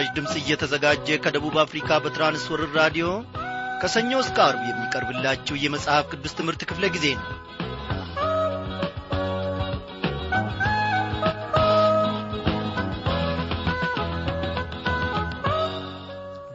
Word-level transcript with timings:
በምስራች 0.00 0.16
ድምፅ 0.16 0.34
እየተዘጋጀ 0.40 1.06
ከደቡብ 1.24 1.54
አፍሪካ 1.62 1.88
በትራንስወርር 2.02 2.70
ራዲዮ 2.78 3.06
ከሰኞ 3.80 4.10
እስከ 4.22 4.36
አርብ 4.44 4.60
የሚቀርብላችሁ 4.66 5.54
የመጽሐፍ 5.60 6.04
ቅዱስ 6.12 6.32
ትምህርት 6.38 6.62
ክፍለ 6.70 6.84
ጊዜ 6.94 7.06
ነው። 7.16 7.26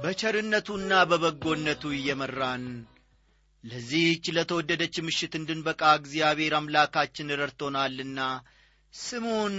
በቸርነቱና 0.03 0.91
በበጎነቱ 1.11 1.83
እየመራን 1.95 2.65
ለዚህች 3.63 4.25
ለተወደደች 4.37 4.97
ምሽት 5.07 5.35
እንድንበቃ 5.39 5.83
እግዚአብሔር 5.99 6.55
አምላካችን 6.59 7.35
ረድቶናልና 7.41 8.19
ስሙን 8.93 9.55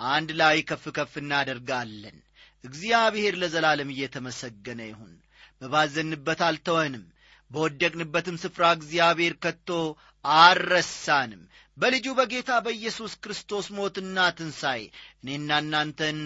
አንድ 0.00 0.30
ላይ 0.40 0.58
ከፍ 0.70 0.86
ከፍ 0.96 1.12
እናደርጋለን 1.22 2.16
እግዚአብሔር 2.64 3.34
ለዘላለም 3.40 3.90
እየተመሰገነ 3.94 4.80
ይሁን። 4.88 5.12
በባዘንበት 5.60 6.40
አልተወንም። 6.46 7.04
በወደቅንበትም 7.50 8.36
ስፍራ 8.42 8.64
እግዚአብሔር 8.76 9.34
ከቶ 9.44 9.68
አልረሳንም። 10.24 11.42
በልጁ 11.76 12.06
በጌታ 12.18 12.50
በኢየሱስ 12.64 13.12
ክርስቶስ 13.22 13.66
ሞትና 13.76 14.18
ትንሣኤ 14.38 14.82
እኔና 15.22 15.58
እናንተን 15.62 16.20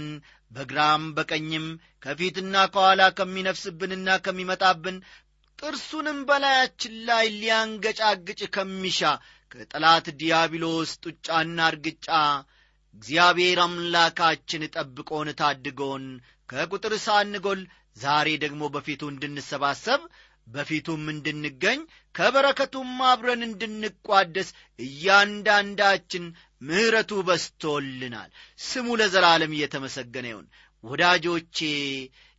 በግራም 0.51 1.03
በቀኝም 1.17 1.67
ከፊትና 2.05 2.55
ከኋላ 2.75 3.03
ከሚነፍስብንና 3.19 4.09
ከሚመጣብን 4.27 4.99
ጥርሱንም 5.59 6.19
በላያችን 6.29 6.95
ላይ 7.09 7.27
ሊያንገጫግጭ 7.39 8.41
ከሚሻ 8.57 9.01
ከጠላት 9.53 10.07
ዲያብሎስ 10.21 10.91
ጡጫና 11.05 11.59
እርግጫ 11.73 12.09
እግዚአብሔር 12.95 13.59
አምላካችን 13.65 14.63
ጠብቆን 14.75 15.29
ታድጎን 15.41 16.05
ከቁጥር 16.49 16.95
ሳንጎል 17.05 17.61
ዛሬ 17.97 18.29
ደግሞ 18.45 18.63
በፊቱ 18.75 19.03
እንድንሰባሰብ 19.13 20.03
በፊቱም 20.47 21.03
እንድንገኝ 21.13 21.81
ከበረከቱም 22.15 22.93
አብረን 23.09 23.43
እንድንቋደስ 23.47 24.49
እያንዳንዳችን 24.79 26.25
ምሕረቱ 26.63 27.13
በስቶልናል 27.29 28.31
ስሙ 28.61 28.97
ለዘላለም 29.01 29.55
እየተመሰገነ 29.57 30.27
ይሁን። 30.33 30.47
ወዳጆቼ 30.85 31.59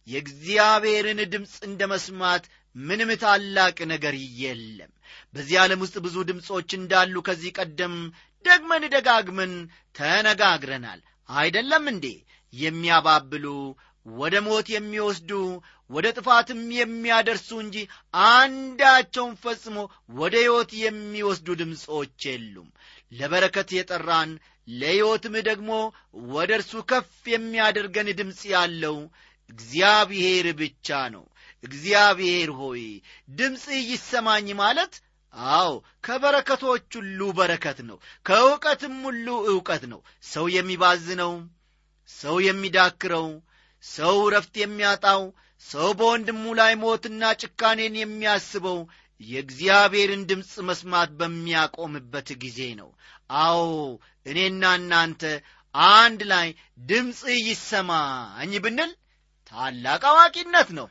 የእግዚአብሔርን 0.07 1.19
ድምፅ 1.33 1.53
እንደ 1.67 1.81
መስማት 1.91 2.43
ምንም 2.75 3.09
ታላቅ 3.21 3.77
ነገር 3.91 4.15
የለም። 4.41 4.91
በዚህ 5.33 5.55
ዓለም 5.61 5.79
ውስጥ 5.83 5.97
ብዙ 6.05 6.17
ድምፆች 6.29 6.69
እንዳሉ 6.77 7.15
ከዚህ 7.27 7.51
ቀደም 7.59 7.95
ደግመን 8.45 8.83
ደጋግመን 8.93 9.53
ተነጋግረናል። 9.95 10.99
አይደለም 11.29 11.85
እንዴ? 11.91 12.05
የሚያባብሉ 12.53 13.45
ወደ 14.05 14.35
ሞት 14.45 14.67
የሚወስዱ 14.73 15.31
ወደ 15.89 16.07
ጥፋትም 16.17 16.61
የሚያደርሱ 16.77 17.49
እንጂ 17.63 17.75
አንዳቸውን 18.29 19.33
ፈጽሞ 19.43 19.77
ወደ 20.17 20.35
ሕይወት 20.41 20.71
የሚወስዱ 20.83 21.47
ድምፆች 21.61 22.19
የሉም። 22.29 22.69
ለበረከት 23.11 23.69
የጠራን 23.75 24.31
ለሕይወትም 24.73 25.35
ደግሞ 25.49 25.69
ወደ 26.31 26.51
እርሱ 26.59 26.81
ከፍ 26.91 27.11
የሚያደርገን 27.33 28.09
ድምፅ 28.19 28.41
ያለው 28.53 28.97
እግዚአብሔር 29.49 30.47
ብቻ 30.59 30.97
ነው። 31.15 31.23
እግዚአብሔር 31.63 32.49
ሆይ 32.59 32.83
ድምፅህ 33.37 33.79
ይሰማኝ 33.91 34.47
ማለት 34.61 34.93
አዎ 35.53 35.71
ከበረከቶች 36.03 36.87
ሁሉ 36.97 37.19
በረከት 37.37 37.79
ነው 37.89 37.97
ከእውቀትም 38.25 38.95
ሁሉ 39.05 39.27
ዕውቀት 39.51 39.83
ነው። 39.91 39.99
ሰው 40.25 40.45
የሚባዝነው 40.55 41.33
ሰው 42.09 42.35
የሚዳክረው 42.45 43.27
ሰው 43.83 44.17
ረፍት 44.33 44.55
የሚያጣው 44.61 45.21
ሰው 45.65 45.89
በወንድሙ 45.99 46.43
ላይ 46.59 46.73
ሞትና 46.81 47.23
ጭካኔን 47.41 47.95
የሚያስበው 47.99 48.79
የእግዚአብሔርን 49.21 50.21
ድምፅ 50.29 50.51
መስማት 50.67 51.09
በሚያቆምበት 51.19 52.29
ጊዜ 52.43 52.59
ነው። 52.79 52.89
አዎ 53.39 53.63
እኔና 54.25 54.63
እናንተ 54.79 55.23
አንድ 55.93 56.21
ላይ 56.31 56.47
ድምፅ 56.89 57.19
ይሰማኝ 57.41 58.53
ብንል 58.63 58.91
ታላቅ 59.51 60.01
አዋቂነት 60.11 60.69
ነው 60.77 60.87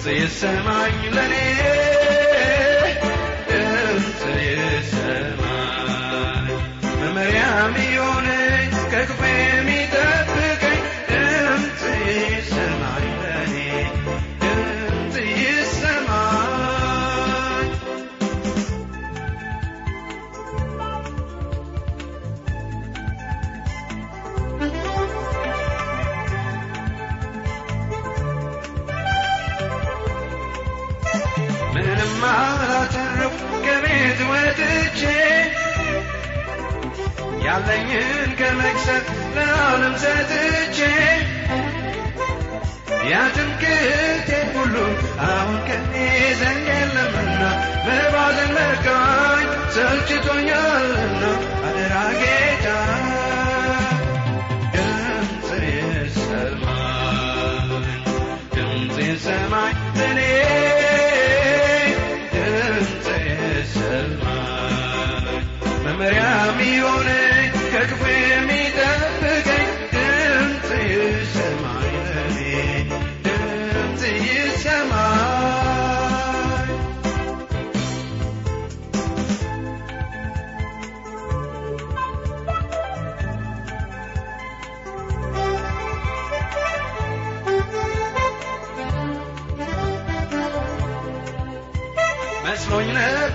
ድምፅ 0.00 0.12
ይሰማኝ 0.18 0.98
ለኔ 1.14 1.34
ድምፅ 3.48 4.20
ይሰማኝ 4.44 6.46
መመሪያም 7.00 7.74
የሆነኝ 7.86 8.72
ከክፉ 8.92 9.20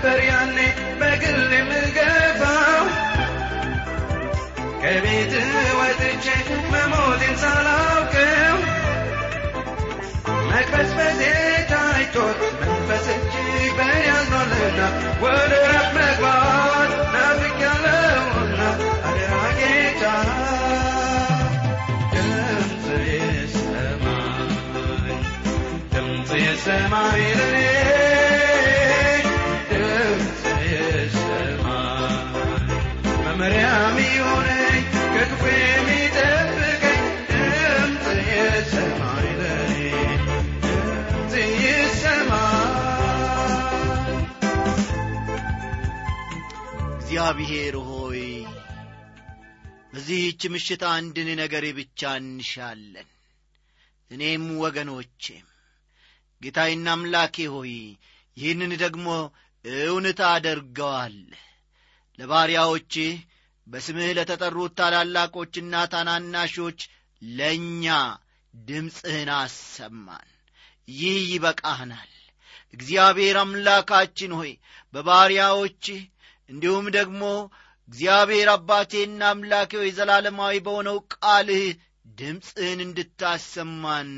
ነበር 0.08 0.20
ያኔ 0.24 0.56
በግል 1.00 1.38
የምገፋው። 1.52 2.82
ከቤት 4.82 5.32
ወጥቼ 5.78 6.26
መሞቴን 6.72 7.34
ሳላውቀው። 7.42 8.58
መቅበዝበዜ 10.50 11.20
ታይቶት 11.72 12.38
መንፈስ 12.60 13.08
እጅግ 13.14 13.48
በኔ 13.78 13.90
ያዝኗልና 14.06 14.80
ወደ 15.24 15.52
ረፍ 15.66 15.88
መግባት 15.98 16.92
ናፍቄያለሁና 17.14 18.60
አደራ 19.08 19.34
ጌታ። 19.60 20.04
ድምፅ 22.14 22.86
ይሰማኝ 23.08 24.54
ድምፅ 25.94 26.32
ይሰማኝ 26.42 27.20
ለኔ 27.40 27.85
እግዚአብሔር 47.28 47.76
ሆይ 47.86 48.20
በዚህች 49.92 50.42
ምሽት 50.52 50.82
አንድን 50.88 51.28
ነገር 51.40 51.64
ብቻ 51.78 52.10
እንሻለን። 52.20 53.08
እኔም 54.10 54.44
ወገኖቼም 54.60 55.46
ጌታዬና 56.42 56.86
አምላኬ 56.94 57.46
ሆይ 57.54 57.72
ይህንን 58.36 58.72
ደግሞ 58.84 59.06
እውነት 59.64 60.20
አደርገዋል 60.28 61.16
ለባሪያዎችህ 62.18 63.10
በስምህ 63.66 64.14
ለተጠሩት 64.18 64.76
ታላላቆችና 64.78 65.84
ታናናሾች 65.94 66.80
ለእኛ 67.22 67.86
ድምፅህን 68.54 69.32
አሰማን። 69.36 70.30
ይህ 70.94 71.18
ይበቃህናል። 71.32 72.12
እግዚአብሔር 72.74 73.38
አምላካችን 73.38 74.34
ሆይ 74.38 74.52
በባሪያዎችህ 74.94 76.00
እንዲሁም 76.50 76.86
ደግሞ 76.96 77.22
እግዚአብሔር 77.88 78.48
አባቴና 78.52 79.22
አምላኬ 79.30 79.72
ሆይ 79.80 79.90
ዘላለማዊ 79.96 80.54
በሆነው 80.66 80.96
ቃልህ 81.14 81.64
ድምፅህን 82.18 82.80
እንድታሰማን 82.84 84.10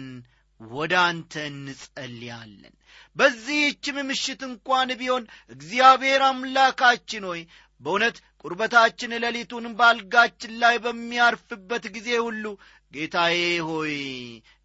ወደ 0.60 0.92
አንተ 1.04 1.32
እንጸልያለን። 1.50 2.75
በዚህችም 3.16 3.96
ምሽት 4.08 4.40
እንኳን 4.48 4.90
ቢሆን 5.00 5.25
እግዚአብሔር 5.50 6.22
አምላካችን 6.28 7.25
ሆይ 7.30 7.40
በእውነት 7.80 8.16
ቁርበታችን 8.42 9.12
ሌሊቱን 9.25 9.66
ባልጋችን 9.78 10.52
ላይ 10.62 10.76
በሚያርፍበት 10.84 11.84
ጊዜ 11.96 12.10
ሁሉ 12.26 12.44
ጌታዬ 12.92 13.38
ሆይ 13.69 13.96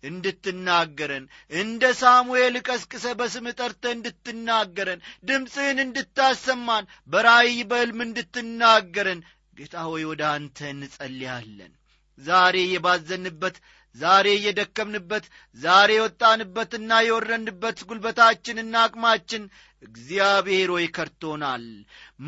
እንድትናገረን 0.03 1.25
እንደ 1.55 1.83
ሳሙኤል 1.99 2.55
ቀስቅሰ 2.67 3.05
በስም 3.19 3.45
ጠርተ 3.59 3.83
እንድትናገረን 3.95 4.99
ድምፅህን 5.29 5.79
እንድታሰማን 5.85 6.89
በራእይ 7.09 7.59
በሕልም 7.71 8.01
እንድትናገረን 8.07 9.21
ጌታ 9.57 9.75
ሆይ 9.87 10.03
ወደ 10.11 10.23
አንተ 10.35 10.57
እንጸልያለን። 10.71 11.73
ዛሬ 12.17 12.55
የባዘንበት 12.71 13.55
ዛሬ 13.95 14.27
የደከምንበት 14.43 15.25
ዛሬ 15.57 15.89
የወጣንበትና 15.95 16.91
የወረንበት 17.05 17.79
ጉልበታችንና 17.89 18.75
አቅማችን 18.85 19.43
እግዚአብሔር 19.83 20.69
ሆይ 20.75 20.85
ከርቶናል 20.95 21.65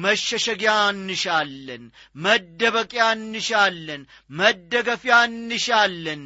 መሸሸጊያ 0.02 0.74
እንሻለን 0.94 1.84
መደበቂያ 2.26 3.06
እንሻለን 3.18 4.02
መደገፊያ 4.40 5.18
እንሻለን 5.30 6.24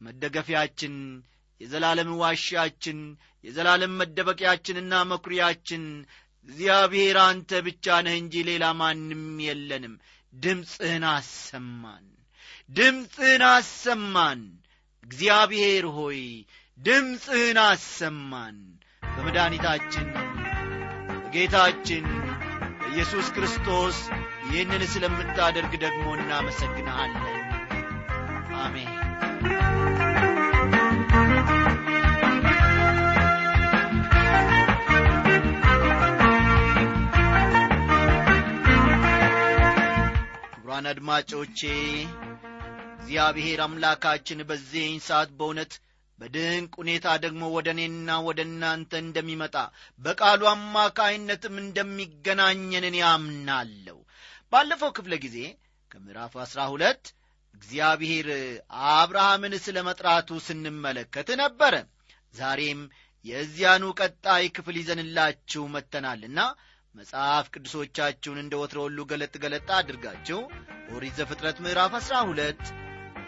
መደገፊያችን 0.00 0.94
የዘላለም 1.60 2.10
ዋሻችን 2.20 3.00
የዘላለም 3.44 3.92
መደበቂያችንና 4.00 4.94
መኩሪያችን። 5.10 5.84
እግዚአብሔር 6.48 7.16
አንተ 7.22 7.60
ብቻ 7.66 7.96
ነህ 8.06 8.14
እንጂ 8.20 8.34
ሌላ 8.48 8.64
ማንም 8.78 9.24
የለንም። 9.46 9.94
ድምፅህን 10.32 11.04
አሰማን 11.10 12.06
ድምፅህን 12.70 13.44
አሰማን። 13.48 14.40
እግዚአብሔር 15.04 15.86
ሆይ 15.96 16.20
ድምፅህን 16.78 17.58
አሰማን። 17.64 18.58
በመድኃኒታችን 19.10 20.06
በጌታችን 21.14 22.06
በኢየሱስ 22.80 23.28
ክርስቶስ 23.34 23.98
ይህንን 24.46 24.84
ስለምታደርግ 24.94 25.74
ደግሞ 25.84 26.06
እናመሰግንሃለን። 26.16 27.36
አሜን 28.60 28.99
ክቡራን 40.54 40.86
አድማጮቼ 40.90 41.60
እግዚአብሔር 42.94 43.60
አምላካችን 43.64 44.40
በዚህን 44.48 44.98
ሰዓት 45.06 45.30
በእውነት 45.38 45.72
በድንቅ 46.18 46.72
ሁኔታ 46.80 47.06
ደግሞ 47.24 47.42
ወደ 47.54 47.68
እኔና 47.74 48.18
ወደ 48.26 48.40
እናንተ 48.48 48.92
እንደሚመጣ 49.04 49.56
በቃሉ 50.00 50.42
አማካይነትም 50.50 51.56
እንደሚገናኘን 51.62 52.86
እኔ 52.90 52.98
ባለፈው 54.52 54.90
ክፍለ 54.96 55.14
ጊዜ 55.24 55.36
ከምዕራፍ 55.90 56.34
አሥራ 56.44 56.60
ሁለት 56.72 57.02
እግዚአብሔር 57.54 58.28
አብርሃምን 58.92 59.54
ስለ 59.64 59.78
መጥራቱ 59.88 60.38
ስንመለከት 60.46 61.28
ነበረ። 61.42 61.74
ዛሬም 62.34 62.80
የዚያኑ 63.24 63.84
ቀጣይ 64.00 64.44
ክፍል 64.56 64.76
ይዘንላችሁ 64.80 65.62
መጥተናልና 65.74 66.40
መጽሐፍ 66.94 67.46
ቅዱሶቻችሁን 67.54 68.38
እንደ 68.42 68.54
ወትሮ 68.60 68.78
ሁሉ 68.86 69.00
ገለጥ 69.10 69.34
ገለጥ 69.42 69.68
አድርጋችሁ 69.78 70.40
ኦሪት 70.94 71.16
ዘፍጥረት 71.20 71.58
ምዕራፍ 71.64 71.94
አሥራ 72.00 72.16
ሁለት 72.30 72.62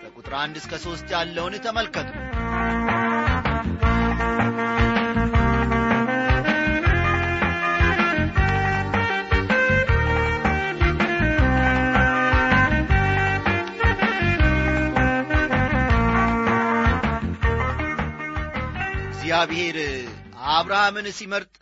ከቁጥር 0.03 0.35
አንድ 0.41 0.57
እስከ 0.63 0.81
ሦስት 0.85 1.09
ያለውን 1.17 1.57
ተመልከቱ 1.67 2.11
እግዚአብሔር 19.33 19.77
አብርሃምን 20.53 21.07
ሲመርጥ 21.19 21.53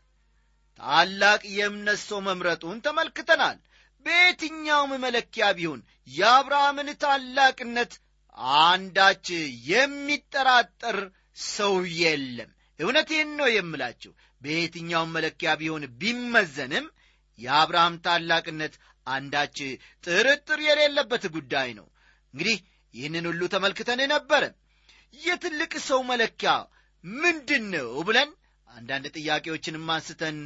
ታላቅ 0.81 1.43
የእምነት 1.51 2.01
ሰው 2.01 2.19
መምረጡን 2.21 2.79
ተመልክተናል። 2.87 3.59
በየትኛውም 4.07 4.93
መለኪያ 5.05 5.49
ቢሆን 5.59 5.81
የአብርሃምን 6.09 6.89
ታላቅነት 7.03 7.93
አንዳች 8.61 9.29
የሚጠራጠር 9.71 10.99
ሰው 11.51 11.77
የለም። 12.01 12.51
እውነቴን 12.81 13.31
ነው 13.41 13.49
የምላችሁ። 13.53 14.13
በየትኛውም 14.43 15.15
መለኪያ 15.19 15.55
ቢሆን 15.63 15.87
ቢመዘንም 16.03 16.89
የአብርሃም 17.39 18.01
ታላቅነት 18.07 18.75
አንዳች 19.07 19.59
ጥርጥር 20.05 20.61
የሌለበት 20.69 21.27
ጉዳይ 21.37 21.71
ነው። 21.79 21.89
እንግዲህ 22.35 22.59
ይህንን 22.95 23.31
ሁሉ 23.31 23.45
ተመልክተን 23.55 24.03
ነበረ። 24.15 24.43
የትልቅ 25.21 25.73
ሰው 25.87 26.03
መለኪያ 26.11 26.51
ምንድን 27.05 27.64
ነው 27.75 27.91
ብለን 28.08 28.31
አንዳንድ 28.69 29.06
ጥያቄዎችንም 29.17 29.87
አንስተን 29.94 30.38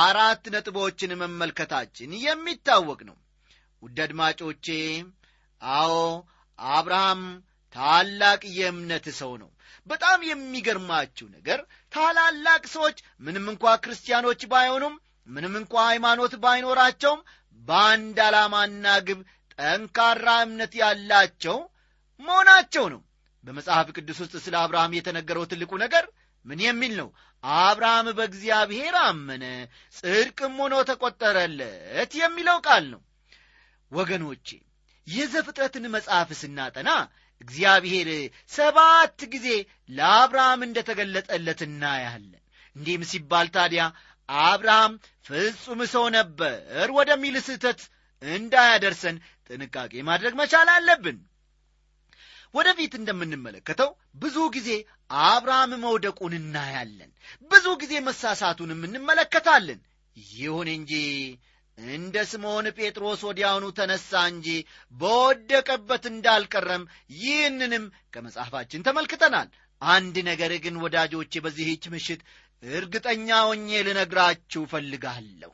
አራት 0.00 0.44
ነጥቦችን 0.54 1.16
መመልከታችን 1.22 2.10
የሚታወቅ 2.24 3.00
ነው። 3.08 3.16
ውድ 3.82 3.98
አድማጮቼ 4.04 4.66
አዎ 5.62 5.94
አብርሃም 6.58 7.22
ታላቅ 7.74 8.42
የእምነት 8.56 9.06
ሰው 9.20 9.32
ነው። 9.42 9.50
በጣም 9.86 10.18
የሚገርማችሁ 10.28 11.26
ነገር 11.36 11.60
ታላላቅ 11.92 12.62
ሰዎች 12.74 12.96
ምንም 13.20 13.46
እንኳ 13.52 13.74
ክርስቲያኖች 13.84 14.42
ባይሆኑም 14.52 14.94
ምንም 15.28 15.54
እንኳ 15.60 15.74
ሃይማኖት 15.88 16.34
ባይኖራቸውም 16.44 17.20
በአንድ 17.60 18.18
ዓላማና 18.26 18.86
ግብ 19.08 19.20
ጠንካራ 19.54 20.26
እምነት 20.46 20.72
ያላቸው 20.82 21.58
መሆናቸው 22.20 22.84
ነው 22.94 23.00
በመጽሐፍ 23.44 23.88
ቅዱስ 23.96 24.18
ውስጥ 24.22 24.34
ስለ 24.44 24.54
አብርሃም 24.60 24.92
የተነገረው 24.96 25.44
ትልቁ 25.50 25.72
ነገር 25.84 26.04
ምን 26.44 26.60
የሚል 26.64 26.92
ነው? 27.00 27.08
አብርሃም 27.44 28.06
በእግዚአብሔር 28.18 28.94
አመነ 29.02 29.44
ጽድቅም 29.96 30.54
ሆኖ 30.62 30.74
ተቆጠረለት 30.88 32.12
የሚለው 32.20 32.58
ቃል 32.66 32.84
ነው። 32.92 33.00
ወገኖቼ 33.92 34.48
የዘፍጥረትን 35.06 35.84
መጽሐፍ 35.94 36.28
ስናጠና 36.40 36.90
እግዚአብሔር 37.40 38.08
ሰባት 38.52 39.20
ጊዜ 39.32 39.48
ለአብርሃም 39.90 40.60
እንደ 40.66 40.78
ተገለጠለት 40.88 41.60
እናያለን። 41.68 42.42
እንዲህም 42.76 43.04
ሲባል 43.10 43.48
ታዲያ 43.56 43.82
አብርሃም 44.28 44.92
ፍጹም 45.26 45.80
ሰው 45.94 46.04
ነበር 46.16 46.58
ወደሚል 46.98 47.36
ስህተት 47.46 47.80
እንዳያደርሰን 48.22 49.16
ጥንቃቄ 49.48 49.92
ማድረግ 50.08 50.34
መቻል 50.40 50.68
አለብን 50.74 51.18
ወደፊት 52.54 52.92
እንደምንመለከተው 52.98 53.90
ብዙ 54.22 54.36
ጊዜ 54.56 54.70
አብርሃም 55.26 55.72
መውደቁን 55.84 56.34
እናያለን። 56.40 57.10
ብዙ 57.50 57.66
ጊዜ 57.82 57.94
መሳሳቱንም 58.08 58.80
እንመለከታለን። 58.88 59.80
ይሁን 60.36 60.68
እንጂ 60.74 60.92
እንደ 61.78 62.16
ስምዖን 62.30 62.66
ጴጥሮስ 62.78 63.20
ወዲያውኑ 63.28 63.66
ተነሳ 63.78 64.20
እንጂ 64.32 64.48
በወደቀበት 64.94 66.04
እንዳልቀረም 66.10 66.82
ይህንንም 67.18 67.84
ከመጽሐፋችን 68.14 68.84
ተመልክተናል። 68.88 69.48
አንድ 69.82 70.16
ነገር 70.28 70.52
ግን 70.64 70.74
ወዳጆቼ 70.82 71.32
በዚህች 71.44 71.84
ምሽት 71.94 72.20
እርግጠኛ 72.62 73.28
ሆኜ 73.46 73.68
ልነግራችሁ 73.86 74.60
እፈልጋለሁ። 74.66 75.52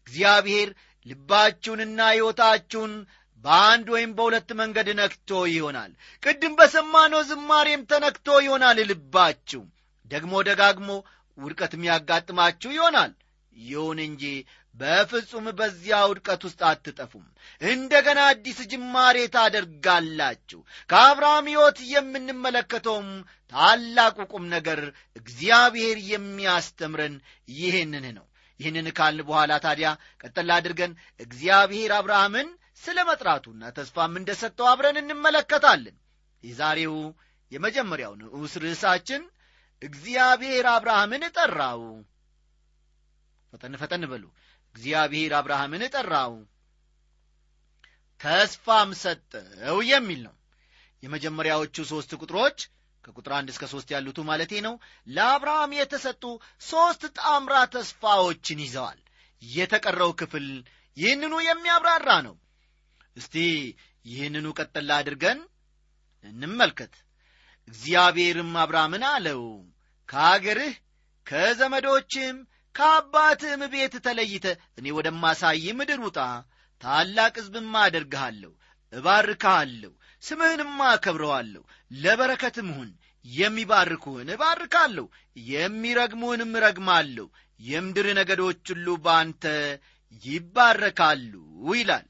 እግዚአብሔር 0.00 0.68
ልባችሁንና 1.06 2.00
ሕይወታችሁን 2.12 2.92
በአንድ 3.44 3.86
ወይም 3.94 4.10
በሁለት 4.16 4.48
መንገድ 4.60 4.88
ነክቶ 4.98 5.30
ይሆናል። 5.52 5.92
ቅድም 6.22 6.54
በሰማነው 6.58 7.22
ዝማሬም 7.28 7.82
ተነክቶ 7.90 8.28
ይሆናል 8.46 8.78
ልባችሁ። 8.90 9.62
ደግሞ 10.10 10.32
ደጋግሞ 10.48 10.90
ውድቀት 11.38 11.72
የሚያጋጥማችሁ 11.76 12.70
ይሆናል። 12.76 13.12
ይሁን 13.52 13.98
እንጂ 14.04 14.22
በፍጹም 14.74 15.46
በዚያ 15.58 15.96
ውድቀት 16.10 16.42
ውስጥ 16.46 16.60
አትጠፉም። 16.68 17.24
እንደገና 17.62 18.20
አዲስ 18.32 18.58
ጅማሬ 18.72 19.16
ታደርጋላችሁ። 19.34 20.60
ከአብርሃም 20.90 21.48
ሕይወት 21.50 21.78
የምንመለከተውም 21.92 23.08
ታላቁ 23.52 24.18
ቁም 24.32 24.44
ነገር 24.54 24.80
እግዚአብሔር 25.16 25.98
የሚያስተምረን 26.12 27.16
ይህንን 27.54 28.06
ነው። 28.18 28.26
ይህንን 28.60 28.86
ካልን 28.96 29.26
በኋላ 29.26 29.52
ታዲያ 29.64 29.88
ቀጠል 30.22 30.48
አድርገን 30.54 30.92
እግዚአብሔር 31.20 31.92
አብርሃምን 31.98 32.48
ስለ 32.82 32.98
መጥራቱና 33.08 33.70
ተስፋም 33.76 34.12
እንደ 34.18 34.30
ሰጠው 34.40 34.66
አብረን 34.70 34.98
እንመለከታለን። 35.02 35.96
የዛሬው 36.44 36.96
የመጀመሪያው 37.52 38.12
ንዑስ 38.20 38.52
ርዕሳችን 38.62 39.22
እግዚአብሔር 39.82 40.66
አብርሃምን 40.72 41.24
ጠራው። 41.36 41.82
ፈጠን 43.52 43.74
ፈጠን 43.82 44.02
በሉ። 44.10 44.24
እግዚአብሔር 44.74 45.32
አብርሃምን 45.38 45.82
ጠራው። 45.94 46.34
ተስፋም 48.20 48.90
ሰጠው 49.02 49.78
የሚል 49.90 50.20
ነው። 50.26 50.34
የመጀመሪያዎቹ 51.02 51.76
ሦስት 51.90 52.12
ቁጥሮች 52.20 52.58
ከቁጥር 53.04 53.32
አንድ 53.36 53.48
እስከ 53.52 53.64
ሦስት 53.72 53.88
ያሉቱ 53.94 54.18
ማለቴ 54.30 54.52
ነው። 54.66 54.74
ለአብርሃም 55.06 55.72
የተሰጡ 55.78 56.24
ሦስት 56.62 57.02
ጣምራ 57.18 57.54
ተስፋዎችን 57.74 58.62
ይዘዋል። 58.64 58.98
የተቀረው 59.42 60.10
ክፍል 60.20 60.46
ይህንኑ 60.96 61.34
የሚያብራራ 61.46 62.10
ነው 62.26 62.34
እስቲ 63.18 63.34
ይህንኑ 64.04 64.46
ቀጠላ 64.58 64.90
አድርገን 65.00 65.38
እንመልከት። 66.24 66.94
እግዚአብሔርም 67.68 68.52
አብርሃምን 68.62 69.04
አለው 69.08 69.42
ከአገርህ 70.08 70.74
ከዘመዶችም 71.26 72.36
ከአባትህም 72.74 73.62
ቤት 73.72 73.94
ተለይተ 74.06 74.46
እኔ 74.78 74.86
ወደማሳይ 74.96 75.64
ምድር 75.78 76.00
ውጣ 76.06 76.18
ታላቅ 76.82 77.34
ሕዝብም 77.40 77.72
አደርግሃለሁ 77.82 78.52
እባርካሃለሁ 78.92 79.92
ስምህንም 80.22 80.76
አከብረዋለሁ 80.86 81.62
ለበረከትም 81.90 82.68
ሁን 82.76 82.90
የሚባርኩህን 83.24 84.28
እባርካለሁ 84.34 85.06
የሚረግሙህንም 85.50 86.52
እረግማለሁ 86.58 87.26
የምድር 87.60 88.06
ነገዶች 88.18 88.62
ሁሉ 88.72 88.88
በአንተ 89.04 89.44
ይባረካሉ 90.22 91.32
ይላል 91.72 92.06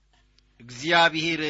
እግዚአብሔር 0.61 1.41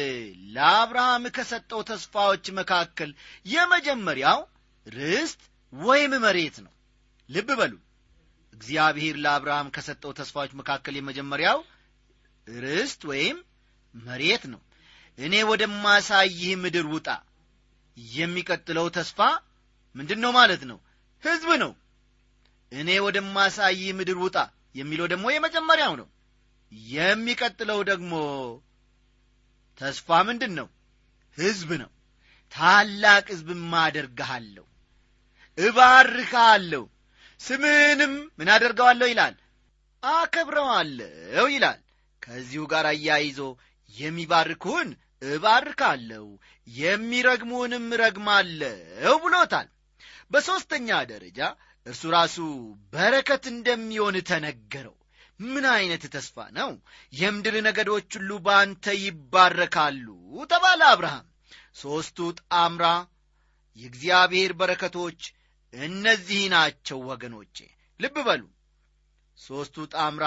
ለአብርሃም 0.55 1.23
ከሰጠው 1.35 1.81
ተስፋዎች 1.89 2.45
መካከል 2.59 3.11
የመጀመሪያው 3.45 4.39
ርስት 4.85 5.41
ወይም 5.73 6.13
መሬት 6.25 6.57
ነው። 6.65 6.73
ልብ 7.29 7.49
በሉ። 7.59 7.73
እግዚአብሔር 8.53 9.15
ለአብርሃም 9.23 9.67
ከሰጠው 9.75 10.11
ተስፋዎች 10.19 10.51
መካከል 10.59 10.93
የመጀመሪያው 10.97 11.59
ርስት 12.47 13.01
ወይም 13.11 13.37
መሬት 13.95 14.43
ነው። 14.53 14.61
እኔ 15.17 15.35
ወደማሳይህ 15.49 16.51
ምድር 16.63 16.87
ውጣ። 16.93 17.07
የሚቀጥለው 17.97 18.87
ተስፋ 18.97 19.19
ምንድን 19.95 20.19
ነው 20.23 20.31
ማለት 20.31 20.61
ነው? 20.69 20.77
ሕዝብ 21.23 21.49
ነው። 21.63 21.71
እኔ 22.71 22.89
ወደማሳይህ 23.05 23.89
ምድር 23.99 24.17
ውጣ 24.23 24.37
የሚለው 24.75 25.07
ደግሞ 25.13 25.25
የመጀመሪያው 25.31 25.93
ነው። 26.01 26.07
የሚቀጥለው 26.91 27.79
ደግሞ 27.83 28.11
ተስፋ 29.79 30.17
ምንድን 30.27 30.53
ነው 30.59 30.67
ሕዝብ 31.37 31.69
ነው። 31.81 31.91
ታላቅ 32.53 33.25
ሕዝብም 33.31 33.73
አደርግሃለሁ 33.81 34.65
እባርካለሁ 35.57 36.83
ስምህንም 37.39 38.13
ምን 38.39 38.49
አደርገዋለሁ 38.55 39.07
ይላል? 39.11 39.35
አከብረዋለሁ 40.03 41.45
ይላል። 41.53 41.79
ከዚሁ 42.21 42.63
ጋር 42.71 42.85
አያይዞ 42.91 43.39
የሚባርኩህን 43.93 44.89
እባርካለሁ 45.29 46.25
የሚረግሙንም 46.67 47.85
እረግማለሁ 47.95 49.13
ብሎታል። 49.23 49.67
በሦስተኛ 50.31 50.89
ደረጃ 51.11 51.39
እርሱ 51.85 52.03
ራሱ 52.13 52.37
በረከት 52.93 53.43
እንደሚሆን 53.53 54.15
ተነገረው 54.29 54.95
ምን 55.39 55.65
ዐይነት 55.69 56.03
ተስፋ 56.13 56.35
ነው? 56.51 56.71
የምድር 57.13 57.55
ነገዶች 57.67 58.09
ሁሉ 58.17 58.31
በአንተ 58.45 58.85
ይባረካሉ 59.01 60.05
ተባለ 60.49 60.81
አብርሃም። 60.89 61.27
ሦስቱ 61.75 62.17
ጣምራ 62.41 62.85
የእግዚአብሔር 63.77 64.51
በረከቶች 64.59 65.19
እነዚህ 65.73 66.41
ናቸው 66.53 66.99
ወገኖቼ። 67.09 67.57
ልብ 67.99 68.15
በሉ። 68.27 68.43
ሦስቱ 69.39 69.85
ጣምራ 69.93 70.25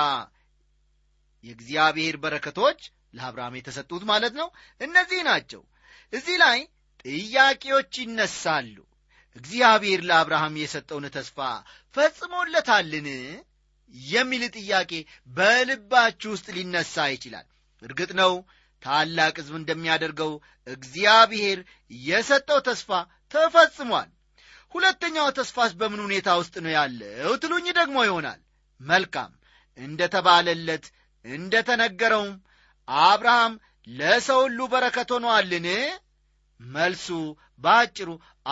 የእግዚአብሔር 1.44 2.16
በረከቶች 2.22 2.80
ለአብርሃም 3.14 3.56
የተሰጡት 3.58 4.02
ማለት 4.10 4.34
ነው። 4.40 4.48
እነዚህ 4.80 5.20
ናቸው። 5.28 5.62
እዚህ 6.12 6.36
ላይ 6.42 6.58
ጥያቄዎች 7.04 7.92
ይነሳሉ። 8.02 8.76
እግዚአብሔር 9.36 10.00
ለአብርሃም 10.08 10.54
የሰጠውን 10.60 11.06
ተስፋ 11.14 11.38
ፈጽሞለታልን 11.94 13.08
የሚል 13.94 14.42
ጥያቄ 14.56 14.92
በልባችሁ 15.28 16.30
ውስጥ 16.34 16.46
ሊነሳ 16.56 17.04
ይችላል። 17.12 17.46
እርግጥ 17.82 18.10
ነው 18.20 18.32
ታላቅ 18.82 19.34
ሕዝብ 19.40 19.54
እንደሚያደርገው 19.58 20.32
እግዚአብሔር 20.66 21.58
የሰጠው 22.04 22.60
ተስፋ 22.68 22.90
ተፈጽሟል። 23.34 24.08
ሁለተኛው 24.74 25.28
ተስፋስ 25.38 25.72
በምን 25.80 26.00
ሁኔታ 26.06 26.28
ውስጥ 26.40 26.54
ነው 26.64 26.72
ያለው 26.76 27.32
ትሉኝ 27.42 27.66
ደግሞ 27.78 27.96
ይሆናል። 28.06 28.40
መልካም 28.80 29.30
እንደ 29.78 30.00
ተባለለት 30.14 30.84
እንደ 31.24 31.54
ተነገረውም 31.68 32.32
አብርሃም 32.88 33.52
ለሰው 33.88 34.40
ሁሉ 34.44 34.60
በረከት 34.72 35.08
ሆኗልን? 35.14 35.66
መልሱ 36.60 37.06
በአጭሩ 37.62 38.08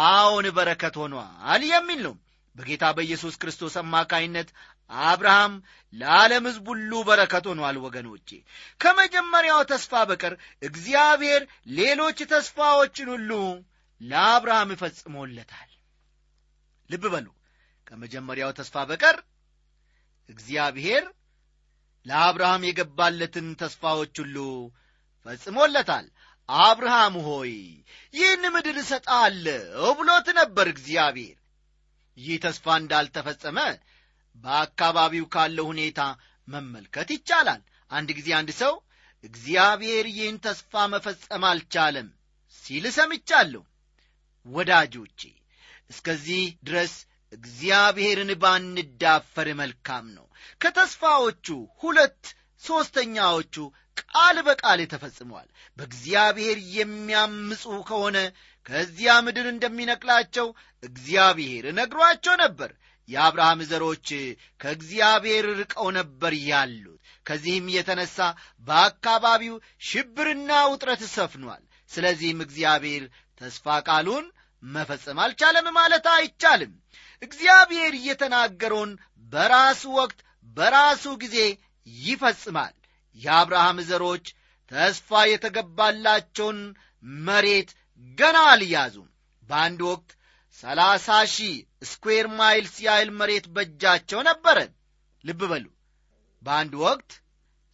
አዎን 0.06 0.46
በረከት 0.56 0.94
ሆኗል 1.00 1.62
የሚል 1.70 2.00
ነው 2.06 2.14
በጌታ 2.56 2.84
በኢየሱስ 2.96 3.34
ክርስቶስ 3.42 3.74
አማካይነት 3.80 4.48
አብርሃም 4.90 5.52
ለዓለም 5.94 6.46
ሕዝብ 6.48 6.66
ሁሉ 6.72 6.92
በረከት 7.08 7.44
ሆኗል 7.50 7.76
ወገኖቼ። 7.84 8.28
ከመጀመሪያው 8.80 9.60
ተስፋ 9.70 10.02
በቀር 10.10 10.34
እግዚአብሔር 10.62 11.42
ሌሎች 11.76 12.18
ተስፋዎችን 12.32 13.10
ሁሉ 13.14 13.30
ለአብርሃም 14.00 14.70
ፈጽሞለታል። 14.80 15.70
ልብ 16.90 17.04
በሉ። 17.14 17.26
ከመጀመሪያው 17.86 18.50
ተስፋ 18.58 18.84
በቀር 18.90 19.16
እግዚአብሔር 20.28 21.04
ለአብርሃም 22.06 22.62
የገባለትን 22.66 23.48
ተስፋዎች 23.60 24.14
ሁሉ 24.22 24.36
ፈጽሞለታል። 25.26 26.06
አብርሃም 26.48 27.14
ሆይ 27.26 27.52
ይህን 28.14 28.44
ምድር 28.54 28.76
እሰጣለሁ 28.82 29.82
ብሎት 29.98 30.28
ነበር 30.38 30.66
እግዚአብሔር 30.72 31.36
ይህ 32.18 32.36
ተስፋ 32.44 32.76
እንዳልተፈጸመ 32.80 33.58
በአካባቢው 34.36 35.26
ካለው 35.34 35.66
ሁኔታ 35.70 36.00
መመልከት 36.48 37.08
ይቻላል። 37.14 37.62
አንድ 37.90 38.08
ጊዜ 38.18 38.28
አንድ 38.38 38.50
ሰው 38.60 38.74
እግዚአብሔር 39.24 40.06
ይህን 40.12 40.36
ተስፋ 40.44 40.82
መፈጸም 40.92 41.44
አልቻለም 41.48 42.08
ሲል 42.64 42.84
ሰምቻለሁ። 42.96 43.62
ወዳጆቼ 44.46 45.20
እስከዚህ 45.90 46.44
ድረስ 46.62 46.94
እግዚአብሔርን 47.32 48.30
ባንዳፈር 48.42 49.48
መልካም 49.60 50.06
ነው። 50.16 50.26
ከተስፋዎቹ 50.60 51.46
ሁለት 51.80 52.22
ሦስተኛዎቹ 52.62 53.54
ቃል 54.02 54.36
በቃል 54.46 54.80
ተፈጽመዋል። 54.92 55.48
በእግዚአብሔር 55.76 56.58
የሚያምፁ 56.76 57.64
ከሆነ 57.88 58.16
ከዚያ 58.66 59.12
ምድር 59.26 59.46
እንደሚነቅላቸው 59.50 60.46
እግዚአብሔር 60.82 61.64
ነግሯቸው 61.78 62.34
ነበር። 62.42 62.70
የአብርሃም 63.08 63.60
ዘሮች 63.70 64.08
ከእግዚአብሔር 64.60 65.46
ርቀው 65.60 65.86
ነበር 65.96 66.32
ያሉት። 66.44 66.96
ከዚህም 67.26 67.66
የተነሳ 67.74 68.18
በአካባቢው 68.66 69.54
ሽብርና 69.82 70.50
ውጥረት 70.72 71.02
ሰፍኗል። 71.14 71.62
ስለዚህም 71.90 72.40
እግዚአብሔር 72.46 73.04
ተስፋ 73.40 73.76
ቃሉን 73.88 74.26
መፈጸም 74.62 75.20
አልቻለም 75.24 75.66
ማለት 75.78 76.06
አይቻልም። 76.14 76.72
እግዚአብሔር 77.22 77.92
የተናገረውን 77.96 78.92
በራሱ 79.32 79.82
ወቅት 79.98 80.18
በራሱ 80.56 81.04
ጊዜ 81.22 81.36
ይፈጽማል። 81.86 82.74
የአብርሃም 83.18 83.78
ዘሮች 83.88 84.26
ተስፋ 84.72 85.10
የተገባላቸውን 85.30 86.58
መሬት 87.22 87.70
ገና 88.18 88.38
አልያዙም። 88.50 89.08
በአንድ 89.42 89.80
ወቅት 89.88 90.10
ሰላሳ 90.62 91.06
ሺህ 91.32 91.54
square 91.90 92.26
miles 92.38 92.74
ያህል 92.86 93.10
መሬት 93.20 93.46
በእጃቸው 93.54 94.20
ነበረ። 94.28 94.58
ልብ 95.24 95.40
በሉ። 95.50 95.66
በአንድ 96.42 96.74
ወቅት 96.84 97.10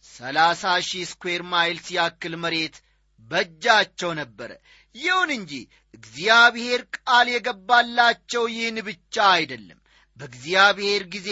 ሰላሳ 0.05 0.61
ሺህ 0.87 1.05
square 1.11 1.41
miles 1.51 1.87
ያክል 1.97 2.33
መሬት 2.43 2.75
በእጃቸው 3.31 4.11
ነበረ። 4.19 4.51
ይሁን 4.95 5.29
እንጂ 5.37 5.51
እግዚአብሔር 5.93 6.81
ቃል 6.97 7.27
የገባላቸው 7.33 8.43
ይህን 8.53 8.77
ብቻ 8.87 9.15
አይደለም። 9.33 9.79
በእግዚአብሔር 10.17 11.03
ጊዜ 11.13 11.29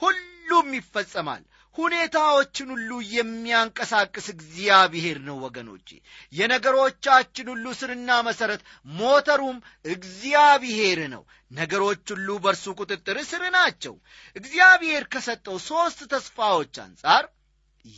ሁሉም 0.00 0.68
ይፈጸማል 0.78 1.42
ሁኔታዎችን 1.78 2.68
ሁሉ 2.72 2.90
የሚያንቀሳቅስ 3.14 4.26
እግዚአብሔር 4.34 5.18
ነው 5.24 5.36
ወገኖቼ። 5.44 5.88
የነገሮቻችን 6.32 7.46
ሁሉ 7.52 7.66
ስርና 7.78 8.10
መሠረት 8.28 8.62
ሞተሩም 8.94 9.58
እግዚአብሔር 9.94 11.00
ነው። 11.14 11.22
ነገሮች 11.50 12.04
ሁሉ 12.14 12.28
በእርሱ 12.44 12.74
ቁጥጥር 12.80 13.18
ስር 13.30 13.42
ናቸው። 13.56 13.94
እግዚአብሔር 14.36 15.04
ከሰጠው 15.12 15.56
ሦስት 15.66 16.00
ተስፋዎች 16.12 16.74
አንጻር 16.84 17.24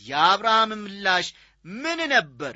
የአብርሃም 0.05 0.73
ምላሽ 0.81 1.27
ምን 1.65 1.99
ነበር 2.11 2.55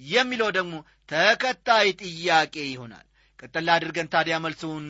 የሚለው 0.00 0.48
ደግሞ 0.56 0.74
ተከታይ 1.08 1.88
ጥያቄ 2.02 2.54
ይሆናል። 2.68 3.06
ቀጠላ 3.38 3.68
አድርገን 3.76 4.10
ታዲያ 4.12 4.36
መልሱን 4.44 4.86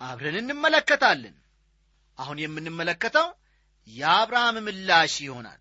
አብረን 0.00 0.36
እንመለከታለን። 0.40 1.36
አሁን 2.18 2.38
የምንመለከተው 2.40 3.28
የአብርሃም 3.88 4.56
ምላሽ 4.66 5.14
ይሆናል። 5.20 5.60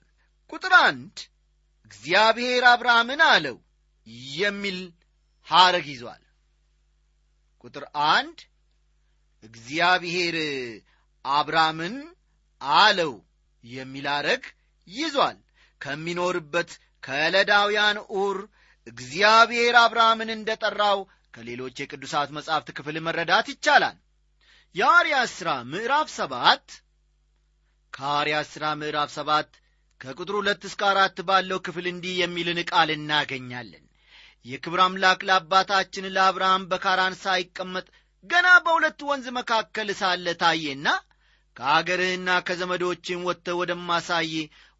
ቁጥር 0.50 0.74
አንድ 0.82 1.16
እግዚአብሔር 1.86 2.64
አብርሃምን 2.72 3.22
አለው 3.30 3.58
የሚል 4.38 4.80
ሐረግ 5.48 5.86
ይዟል። 5.94 6.24
ቁጥር 7.64 7.84
አንድ 8.10 8.38
እግዚአብሔር 9.44 10.36
አብርሃምን 11.26 11.96
አለው 12.82 13.14
የሚል 13.64 14.06
ሐረግ 14.14 14.44
ይዟል። 14.88 15.38
ከሚኖርበት 15.82 16.72
ከለዳውያን 17.04 17.98
ኡር 18.18 18.38
እግዚአብሔር 18.88 19.76
አብርሃምን 19.82 20.30
እንደ 20.36 20.50
ጠራው 20.64 21.00
ከሌሎች 21.34 21.76
የቅዱሳት 21.80 22.30
መጻሕፍት 22.38 22.70
ክፍል 22.78 22.98
መረዳት 23.06 23.48
ይቻላል። 23.54 23.98
የሐዋርያት 24.76 25.30
ሥራ 25.36 25.50
ምዕራፍ 25.72 26.08
ሰባት 26.16 26.66
ከሐዋርያት 27.93 28.48
ሥራ 28.53 28.65
ምዕራፍ 28.79 29.10
ሰባት 29.15 29.50
ከቁጥር 30.01 30.36
ሁለት 30.39 30.62
እስከ 30.67 30.81
አራት 30.89 31.17
ባለው 31.27 31.60
ክፍል 31.65 31.86
እንዲህ 31.91 32.13
የሚልን 32.19 32.60
ቃል 32.69 32.89
እናገኛለን። 32.93 33.86
የክብር 34.46 34.79
አምላክ 34.84 35.19
ለአባታችን 35.29 36.12
ለአብርሃም 36.15 36.67
በካራን 36.72 37.15
ሳይቀመጥ 37.24 37.86
ገና 38.24 38.48
በሁለት 38.65 39.00
ወንዝ 39.10 39.27
መካከል 39.38 39.89
ሳለ 40.00 40.27
ታየና 40.41 40.88
ከአገርህና 41.58 42.29
ከዘመዶችም 42.48 43.25
ወጥተ 43.27 43.55
ወደማሳይ 43.60 44.31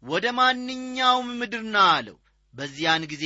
ወደ 0.02 0.26
ማንኛውም 0.38 1.28
ምድር 1.40 1.64
አለው። 1.86 2.16
በዚያን 2.54 3.02
ጊዜ 3.10 3.24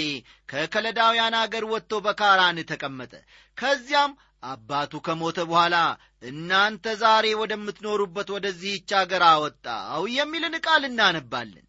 ከከለዳውያን 0.49 1.35
አገር 1.41 1.65
ወጥቶ 1.73 2.01
በካራን 2.07 2.59
ተቀመጠ። 2.71 3.13
ከዚያም 3.59 4.13
አባቱ 4.45 4.93
ከሞተ 5.07 5.39
በኋላ 5.49 5.77
እናንተ 6.23 6.95
ዛሬ 7.03 7.27
ወደምትኖሩበት 7.41 8.29
ወደዚህች 8.35 8.91
አገር 9.01 9.23
አወጣው 9.29 10.03
የሚልን 10.17 10.55
ቃል 10.67 10.83
እናነባለን። 10.89 11.67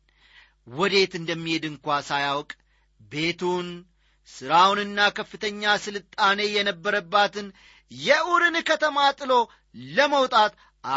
ወዴት 0.67 1.13
እንደሚሄድ 1.19 1.65
እንኳ 1.69 1.97
ሳያውቅ 2.07 2.51
ቤቱን 2.99 3.67
ሥራውንና 4.29 4.99
ከፍተኛ 5.17 5.73
ስልጣኔ 5.83 6.39
የነበረባትን 6.53 7.47
የኡርን 7.91 8.55
ከተማ 8.69 8.99
ጥሎ 9.19 9.33
ለመውጣት 9.93 10.53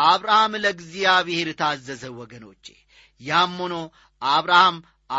አብርሃም 0.07 0.53
ለእግዚአብሔር 0.63 1.49
ታዘዘ። 1.61 2.03
ወገኖቼ 2.21 2.67
ያም 3.21 3.57
ሆኖ 3.63 3.77
አብርሃም 4.23 4.77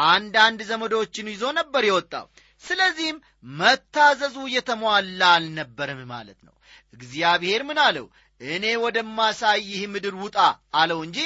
አንዳንድ 0.08 0.60
ዘመዶችን 0.70 1.30
ይዞ 1.32 1.46
ነበር 1.60 1.84
የወጣው 1.88 2.26
ስለዚህም 2.64 3.18
መታዘዙ 3.60 4.38
የተሟላ 4.54 5.22
አልነበረም 5.36 6.02
ማለት 6.12 6.40
ነው። 6.48 6.56
እግዚአብሔር 6.94 7.62
ምን 7.70 7.80
አለው? 7.86 8.06
እኔ 8.42 8.66
ወደማሳይህ 8.84 9.82
ምድር 9.94 10.16
ውጣ 10.22 10.38
አለው 10.76 11.00
እንጂ 11.06 11.20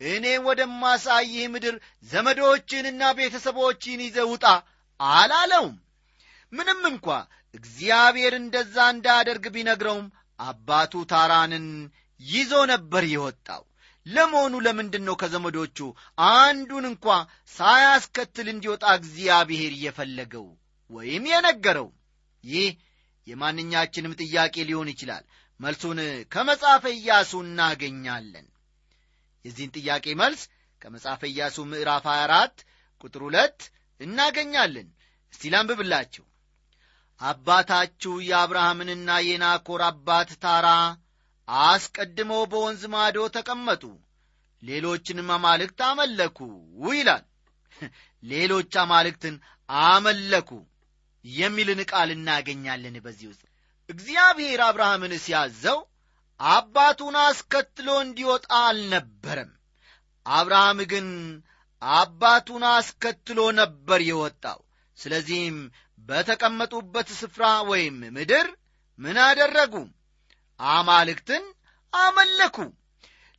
እኔ 0.00 0.26
ወደማሳይህ 0.46 1.44
ምድር 1.54 1.74
ዘመዶችንና 2.10 3.02
ቤተሰቦችን 3.18 4.00
ይዘ 4.06 4.18
ውጣ 4.30 4.46
አላለውም። 5.00 5.74
ምንም 6.52 6.80
እንኳ 6.90 7.06
እግዚአብሔር 7.54 8.34
እንደዛ 8.38 8.76
እንዳደርግ 8.94 9.44
ቢነግረውም 9.54 10.06
አባቱ 10.40 11.02
ታራንን 11.10 11.66
ይዞ 12.20 12.52
ነበር 12.72 13.04
የወጣው። 13.12 13.62
ለመሆኑ 14.06 14.54
ለምንድን 14.66 15.04
ነው 15.08 15.14
ከዘመዶቹ 15.20 15.78
አንዱን 16.30 16.84
እንኳ 16.90 17.06
ሳያስከትል 17.54 18.48
እንዲወጣ 18.52 18.84
እግዚአብሔር 18.98 19.72
እየፈለገው 19.76 20.46
ወይም 20.92 21.24
የነገረው። 21.30 21.88
ይህ 22.44 22.70
የማንኛችንም 23.26 24.16
ጥያቄ 24.22 24.54
ሊሆን 24.68 24.88
ይችላል። 24.92 25.24
መልሱን 25.60 25.98
ከመጽሐፈ 26.32 26.84
ኢያሱ 26.96 27.32
እናገኛለን። 27.44 28.46
የዚህን 29.44 29.72
ጥያቄ 29.76 30.06
መልስ 30.20 30.42
ከመጽሐፈ 30.80 31.22
ኢያሱ 31.30 31.56
ምዕራፍ 31.70 32.04
24 32.10 32.64
ቁጥር 33.04 33.22
ሁለት 33.26 33.60
እናገኛለን። 34.00 34.88
እስቲ 35.32 35.50
ላንብብላችሁ። 35.52 36.24
አባታችሁ 37.20 38.14
የአብርሃምንና 38.28 39.10
የናኮር 39.26 39.82
አባት 39.88 40.30
ታራ 40.44 40.68
አስቀድመው 41.48 42.42
በወንዝ 42.50 42.82
ማዶ 42.94 43.18
ተቀመጡ። 43.36 43.82
ሌሎችንም 44.62 45.30
አማልክት 45.36 45.80
አመለኩ 45.88 46.38
ይላል። 46.92 47.24
ሌሎች 48.22 48.72
አማልክትን 48.82 49.36
አመለኩ 49.68 50.50
የሚልን 51.24 51.80
ቃል 51.90 52.10
እናገኛለን 52.14 52.96
በዚህ 53.04 53.26
ውስጥ። 53.32 53.42
እግዚአብሔር 53.88 54.60
አብርሃምን 54.66 55.14
ሲያዘው 55.24 55.78
አባቱን 56.40 57.16
አስከትሎ 57.22 57.88
እንዲወጣ 58.04 58.46
አልነበረም። 58.60 59.50
አብርሃም 60.26 60.78
ግን 60.92 61.08
አባቱን 61.82 62.64
አስከትሎ 62.70 63.40
ነበር 63.60 64.00
የወጣው። 64.08 64.60
ስለዚህም 64.98 65.56
በተቀመጡበት 65.98 67.08
ስፍራ 67.18 67.44
ወይም 67.70 67.96
ምድር 68.16 68.46
ምን 68.98 69.16
አደረጉ? 69.26 69.74
አማልክትን 70.60 71.44
አመለኩ። 71.92 72.56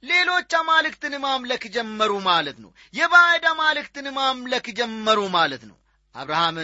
ሌሎች 0.04 0.52
አማልክትን 0.60 1.13
ማምለክ 1.26 1.63
ጀመሩ 1.76 2.12
ማለት 2.30 2.58
ነው። 2.63 2.72
የባዕድ 2.93 3.46
አማልክትን 3.52 4.08
ማምለክ 4.17 4.65
ጀመሩ 4.80 5.19
ማለት 5.36 5.63
ነው 5.69 5.78
አብርሃም 6.15 6.58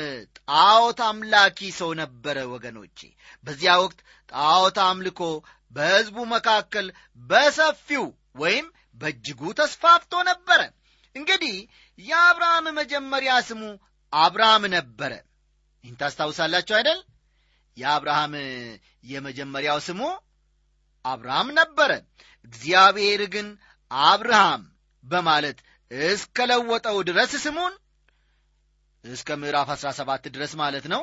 ጣዖት 0.49 0.99
አምላኪ 1.05 1.59
ሰው 1.77 1.91
ነበረ 2.01 2.37
ወገኖቼ። 2.51 2.99
በዚያ 3.45 3.71
ወቅት 3.83 3.99
ጣዖት 4.29 4.77
አምልኮ 4.85 5.21
በሕዝቡ 5.73 6.17
መካከል 6.33 6.87
በሰፊው 7.21 8.05
ወይም 8.35 8.67
በእጅጉ 8.97 9.41
ተስፋፍቶ 9.59 10.13
ነበረ። 10.29 10.61
እንግዲህ 11.15 11.55
የአብርሃም 11.99 12.65
መጀመሪያ 12.79 13.33
ስሙ 13.49 13.61
አብርሃም 14.13 14.63
ነበረ። 14.75 15.11
ይህን 15.83 15.97
ታስታውሳላችሁ 15.99 16.75
አይደል? 16.79 16.99
የአብርሃም 17.77 18.33
የመጀመሪያው 19.11 19.79
ስሙ 19.87 20.01
አብርሃም 21.05 21.49
ነበረ። 21.59 21.91
እግዚአብሔር 22.47 23.21
ግን 23.33 23.47
አብርሃም 23.91 24.63
በማለት 25.03 25.57
እስከ 25.91 26.45
ለወጠው 26.49 26.97
ድረስ 27.09 27.31
ስሙን 27.45 27.73
እስከ 29.05 29.37
ምዕራፍ 29.41 29.69
አሥራ 29.73 29.89
ሰባት 29.99 30.23
ድረስ 30.35 30.53
ማለት 30.61 30.85
ነው። 30.93 31.01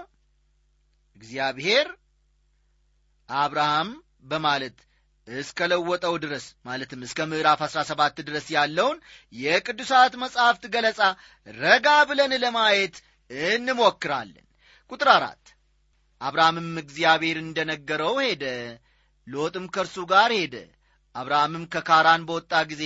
እግዚአብሔር 1.17 1.87
አብርሃም 3.29 3.89
በማለት 4.25 4.77
እስከ 5.29 5.59
ለወጠው 5.71 6.15
ድረስ 6.25 6.45
ማለትም 6.67 7.01
እስከ 7.07 7.21
ምዕራፍ 7.31 7.61
አሥራ 7.67 7.81
ሰባት 7.91 8.17
ድረስ 8.29 8.47
ያለውን 8.57 8.99
የቅዱሳት 9.35 10.15
መጻሕፍት 10.23 10.65
ገለጻ 10.75 11.01
ረጋ 11.47 11.87
ብለን 12.11 12.33
ለማየት 12.45 12.97
እንሞክራለን። 13.51 14.47
ቁጥር 14.91 15.09
አራት 15.17 15.45
አብርሃምም 16.21 16.71
እግዚአብሔር 16.83 17.39
እንደ 17.43 17.59
ነገረው 17.71 18.15
ሄደ 18.25 18.45
ሎጥም 19.27 19.67
ከእርሱ 19.75 19.97
ጋር 20.13 20.31
ሄደ። 20.39 20.55
አብርሃምም 21.15 21.65
ከካራን 21.73 22.23
በወጣ 22.29 22.55
ጊዜ 22.71 22.85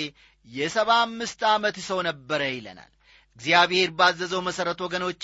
የሰባ 0.48 0.90
አምስት 1.04 1.40
ዓመት 1.52 1.76
ሰው 1.88 1.98
ነበረ 2.08 2.42
ይለናል 2.50 2.90
እግዚአብሔር 3.38 3.90
ባዘዘው 3.98 4.40
መሠረት 4.48 4.78
ወገኖቼ 4.84 5.22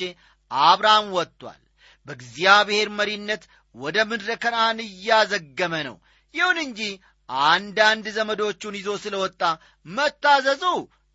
አብርሃም 0.51 1.07
ወጥቷል። 1.16 1.61
በእግዚአብሔር 2.07 2.88
መሪነት 2.99 3.42
ወደ 3.75 3.97
ምድረ 4.11 4.31
ከነአን 4.42 4.79
እያዘገመ 4.87 5.75
ነው። 5.88 5.97
ይሁን 6.35 6.59
እንጂ 6.64 6.81
አንዳንድ 7.49 8.07
ዘመዶቹን 8.16 8.75
ይዞ 8.79 8.90
ስለ 9.05 9.14
ወጣ 9.23 9.42
መታዘዙ 9.87 10.62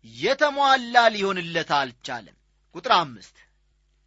የተሟላ 0.04 0.94
ሊሆንለት 1.14 1.70
አልቻለም። 1.78 2.36
ቁጥር 2.74 2.92
አምስት 2.98 3.36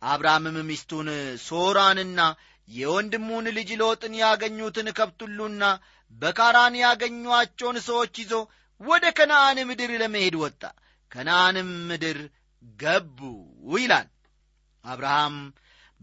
አብርሃምም 0.02 0.58
ሚስቱን 0.69 1.08
ሶራንና 1.45 2.19
የወንድሙን 2.67 3.45
ልጅ 3.58 3.69
ሎጥን 3.82 4.13
ያገኙትን 4.21 4.88
ከብቱሉና 4.98 5.63
በካራን 6.15 6.76
ያገኟቸውን 6.82 7.78
ሰዎች 7.88 8.15
ይዞ 8.21 8.34
ወደ 8.82 9.06
ከነአን 9.17 9.58
ምድር 9.69 9.91
ለመሄድ 10.02 10.36
ወጣ። 10.43 10.62
ከነአንም 11.12 11.69
ምድር 11.89 12.17
ገቡ 12.80 13.19
ይላል። 13.75 14.08
አብርሃም 14.84 15.36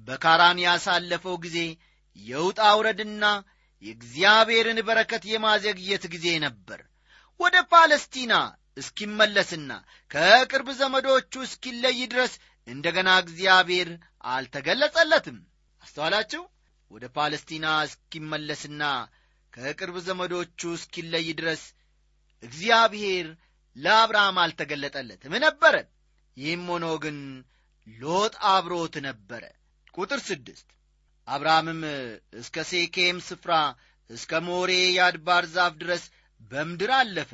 በካራን 0.08 0.58
ያሳለፈው 0.66 1.36
ጊዜ 1.44 1.58
የውጣ 2.16 2.62
ውረድና 2.78 3.24
የእግዚአብሔርን 3.82 4.78
በረከት 4.88 5.22
የማዘግየት 5.30 6.04
ጊዜ 6.14 6.26
ነበር። 6.44 6.80
ወደ 7.40 7.56
ፓለስቲና 7.72 8.34
እስኪመለስና 8.76 9.70
ከቅርብ 10.10 10.68
ዘመዶቹ 10.80 11.32
እስኪለይ 11.46 11.98
ድረስ 12.12 12.32
እንደገና 12.68 13.10
እግዚአብሔር 13.22 13.88
አልተገለጸለትም። 14.32 15.38
አስተዋላችሁ? 15.82 16.42
ወደ 16.90 17.04
ፓለስቲና 17.16 17.66
እስኪመለስና 17.86 18.82
ከቅርብ 19.52 19.96
ዘመዶቹ 20.06 20.60
እስኪለይ 20.76 21.26
ድረስ 21.40 21.62
እግዚአብሔር 22.42 23.26
ለአብርሃም 23.76 24.36
አልተገለጠለትም 24.42 25.34
ነበረ 25.44 25.74
ይህም 26.36 26.64
ሆኖ 26.72 26.86
ግን 27.04 27.18
ሎጥ 27.86 28.34
አብሮት 28.50 28.94
ነበረ። 29.06 29.42
ቁጥር 29.94 30.20
ስድስት 30.28 30.68
አብርሃምም 31.28 31.80
እስከ 32.40 32.64
ሴኬም 32.70 33.18
ስፍራ 33.26 33.52
እስከ 34.10 34.40
ሞሬ 34.46 34.70
የአድባር 34.90 35.44
ዛፍ 35.54 35.74
ድረስ 35.82 36.04
በምድር 36.50 36.90
አለፈ። 36.98 37.32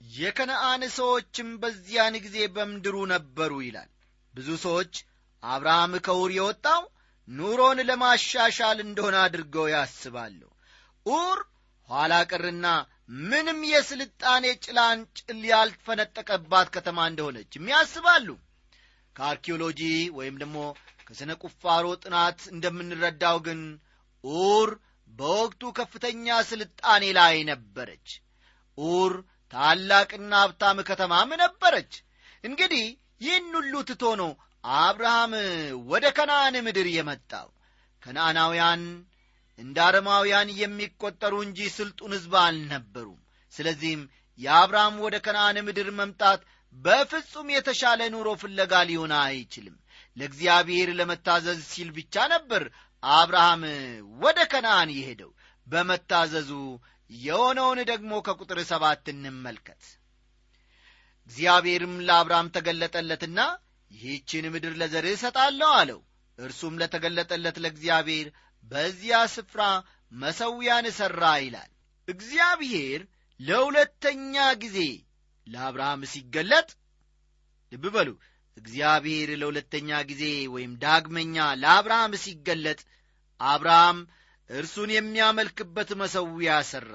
የከነአን 0.00 0.82
ሰዎችም 0.96 1.50
በዚያን 1.62 2.14
ጊዜ 2.24 2.38
በምድሩ 2.56 2.96
ነበሩ 3.12 3.52
ይላል። 3.66 3.90
ብዙ 4.34 4.48
ሰዎች 4.64 4.94
አብርሃም 5.42 5.92
ከኡር 6.06 6.30
የወጣው 6.36 6.82
ኑሮን 7.28 7.78
ለማሻሻል 7.88 8.78
እንደሆነ 8.84 9.16
አድርገው 9.24 9.66
ያስባሉ። 9.72 10.40
ኡር 11.06 11.38
ኋላ 11.90 12.14
ቀርና 12.30 12.66
ምንም 13.08 13.58
የስልጣኔ 13.70 14.44
ጭላንጭል 14.64 15.40
ያልፈነጠቀባት 15.50 16.68
ከተማ 16.76 16.98
እንደሆነችም 17.10 17.70
ያስባሉ 17.72 18.28
ከአርኪኦሎጂ 19.16 19.80
ወይም 20.18 20.36
ደግሞ 20.42 20.58
ከሥነ 21.08 21.32
ቁፋሮ 21.42 21.86
ጥናት 22.02 22.40
እንደምንረዳው 22.52 23.38
ግን 23.46 23.60
ኡር 24.24 24.70
በወቅቱ 25.10 25.62
ከፍተኛ 25.78 26.36
ስልጣኔ 26.48 27.04
ላይ 27.18 27.34
ነበረች። 27.50 28.08
ኡር 28.78 29.12
ታላቅና 29.52 30.32
ሀብታም 30.42 30.78
ከተማም 30.88 31.30
ነበረች። 31.42 31.92
እንግዲህ 32.44 32.86
ይህን 33.24 33.50
ሁሉ 33.58 33.74
ትቶ 33.88 34.04
ነው 34.20 34.30
አብርሃም 34.78 35.32
ወደ 35.90 36.04
ከነአን 36.16 36.56
ምድር 36.66 36.88
የመጣው። 36.94 37.48
ከነአናውያን 38.02 38.82
እንደ 39.58 39.76
አረማውያን 39.86 40.48
የሚቈጠሩ 40.60 41.34
እንጂ 41.46 41.58
ስልጡን 41.74 42.12
ሕዝብ 42.16 42.34
አልነበሩም። 42.42 43.20
ስለዚህም 43.52 44.02
የአብርሃም 44.38 44.94
ወደ 45.04 45.16
ከነአን 45.24 45.58
ምድር 45.66 45.88
መምጣት 45.98 46.40
በፍጹም 46.76 47.48
የተሻለ 47.54 48.00
ኑሮ 48.14 48.28
ፍለጋ 48.40 48.74
ሊሆን 48.88 49.12
አይችልም። 49.20 49.76
ለእግዚአብሔር 50.16 50.88
ለመታዘዝ 50.98 51.60
ሲል 51.70 51.88
ብቻ 51.96 52.24
ነበር 52.32 52.62
አብርሃም 53.02 53.62
ወደ 54.22 54.38
ከነአን 54.52 54.90
የሄደው። 54.96 55.30
በመታዘዙ 55.66 56.50
የሆነውን 57.10 57.80
ደግሞ 57.90 58.12
ከቁጥር 58.26 58.58
ሰባት 58.70 59.04
እንመልከት። 59.12 59.82
እግዚአብሔርም 61.30 61.94
ለአብርሃም 62.06 62.48
ተገለጠለትና 62.54 63.40
ይህችን 63.90 64.44
ምድር 64.54 64.72
ለዘርህ 64.80 65.14
እሰጣለሁ 65.16 65.70
አለው። 65.80 66.00
እርሱም 66.38 66.78
ለተገለጠለት 66.80 67.56
ለእግዚአብሔር 67.64 68.28
በዚያ 68.70 69.16
ስፍራ 69.34 69.62
መሰዊያን 70.12 70.86
ሠራ 70.98 71.24
ይላል። 71.44 71.70
እግዚአብሔር 72.08 73.00
ለሁለተኛ 73.40 74.34
ጊዜ 74.62 74.78
ለአብርሃም 75.46 76.02
ሲገለጥ 76.12 76.68
ልብ 77.72 77.84
በሉ 77.94 78.10
እግዚአብሔር 78.56 79.28
ለሁለተኛ 79.40 79.90
ጊዜ 80.10 80.24
ወይም 80.54 80.72
ዳግመኛ 80.82 81.36
ለአብርሃም 81.62 82.12
ሲገለጥ 82.24 82.80
አብርሃም 83.40 83.98
እርሱን 84.50 84.90
የሚያመልክበት 84.94 85.90
መሰዊያ 86.00 86.54
ሠራ። 86.70 86.92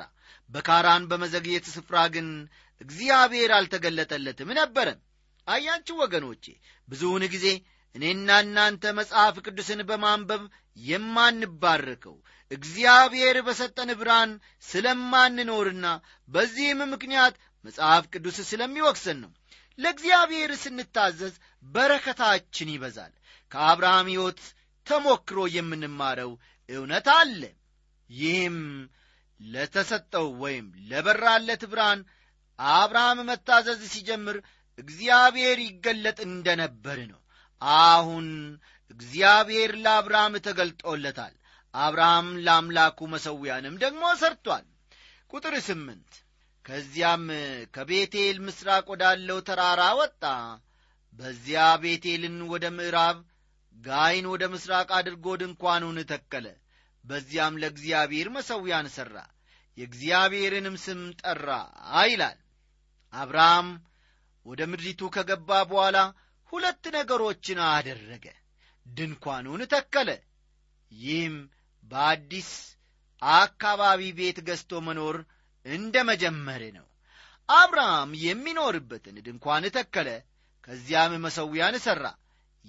በካራን 0.49 1.03
በመዘግየት 1.09 1.65
ስፍራ 1.73 1.97
ግን 2.13 2.27
እግዚአብሔር 2.81 3.51
አልተገለጠለትም 3.57 4.49
ነበረ። 4.59 4.87
አያችሁ 5.47 5.95
ወገኖቼ 6.01 6.43
ብዙውን 6.87 7.23
ጊዜ 7.33 7.45
እኔና 7.95 8.29
እናንተ 8.43 8.83
መጽሐፍ 8.97 9.35
ቅዱስን 9.45 9.79
በማንበብ 9.89 10.43
የማንባረከው 10.83 12.15
እግዚአብሔር 12.51 13.37
በሰጠን 13.47 13.89
ብርሃን 13.99 14.31
ስለማንኖርና 14.67 15.85
በዚህም 16.29 16.81
ምክንያት 16.93 17.35
መጽሐፍ 17.65 18.03
ቅዱስ 18.13 18.37
ስለሚወቅሰን 18.49 19.17
ነው። 19.23 19.31
ለእግዚአብሔር 19.79 20.51
ስንታዘዝ 20.61 21.33
በረከታችን 21.65 22.71
ይበዛል። 22.73 23.13
ከአብርሃም 23.51 24.07
ሕይወት 24.11 24.41
ተሞክሮ 24.87 25.39
የምንማረው 25.55 26.31
እውነት 26.69 27.07
አለ። 27.15 27.41
ይህም 28.09 28.57
ለተሰጠው 29.39 30.27
ወይም 30.41 30.67
ለበራለት 30.89 31.63
ብርሃን 31.71 31.99
አብርሃም 32.59 33.19
መታዘዝ 33.29 33.81
ሲጀምር 33.93 34.37
እግዚአብሔር 34.77 35.57
ይገለጥ 35.65 36.19
እንደነበር 36.27 36.99
ነው 37.11 37.19
አሁን 37.61 38.27
እግዚአብሔር 38.91 39.71
ለአብርሃም 39.83 40.33
ተገልጦለታል። 40.45 41.33
አብርሃም 41.73 42.27
ለአምላኩ 42.45 42.99
መሰዊያንም 43.13 43.75
ደግሞ 43.83 44.03
ሰርቷል 44.21 44.65
ቁጥር 45.31 45.55
ስምንት 45.67 46.11
ከዚያም 46.65 47.25
ከቤቴል 47.73 48.37
ምስራቅ 48.45 48.85
ወዳለው 48.93 49.39
ተራራ 49.47 49.81
ወጣ። 49.99 50.23
በዚያ 51.19 51.61
ቤቴልን 51.83 52.37
ወደ 52.51 52.65
ምዕራብ 52.75 53.17
ጋይን 53.77 54.25
ወደ 54.31 54.43
ምስራቅ 54.53 54.89
አድርጎ 54.97 55.25
ድንኳኑን 55.41 55.97
ተከለ። 56.11 56.45
በዚያም 57.05 57.59
ለእግዚአብሔር 57.61 58.27
መሰዊያን 58.35 58.87
ሠራ 58.95 59.15
የእግዚአብሔርንም 59.77 60.75
ስም 60.83 61.01
ጠራ 61.21 61.49
ይላል። 62.05 62.39
አብርሃም 63.13 63.67
ወደ 64.45 64.61
ምድሪቱ 64.71 65.01
ከገባ 65.15 65.49
በኋላ 65.69 65.97
ሁለት 66.53 66.83
ነገሮችን 66.95 67.59
አደረገ። 67.69 68.25
ድንኳኑን 68.85 69.61
ተከለ። 69.73 70.09
ይህም 70.91 71.35
በአዲስ 71.83 72.49
አካባቢ 73.21 74.01
ቤት 74.17 74.37
ገዝቶ 74.47 74.71
መኖር 74.87 75.17
እንደ 75.65 75.95
መጀመር 76.09 76.61
ነው። 76.77 76.85
አብርሃም 77.49 78.11
የሚኖርበትን 78.23 79.15
ድንኳን 79.25 79.63
ተከለ። 79.77 80.09
ከዚያም 80.63 81.13
መሰዊያን 81.23 81.75
ሠራ። 81.85 82.05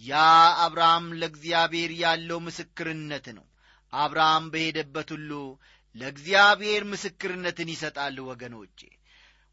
ያ 0.03 0.21
አብርሃም 0.65 1.07
ለእግዚአብሔር 1.21 1.91
ያለው 2.03 2.39
ምስክርነት 2.47 3.27
ነው። 3.39 3.47
አብርሃም 3.93 4.45
በሄደበት 4.53 5.09
ሁሉ 5.15 5.31
ለእግዚአብሔር 5.95 6.83
ምስክርነትን 6.91 7.69
ይሰጣል። 7.73 8.17
ወገኖቼ 8.29 8.79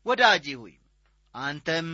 ወዳጄ 0.06 0.46
ሆይ 0.60 0.76
አንተም 1.36 1.88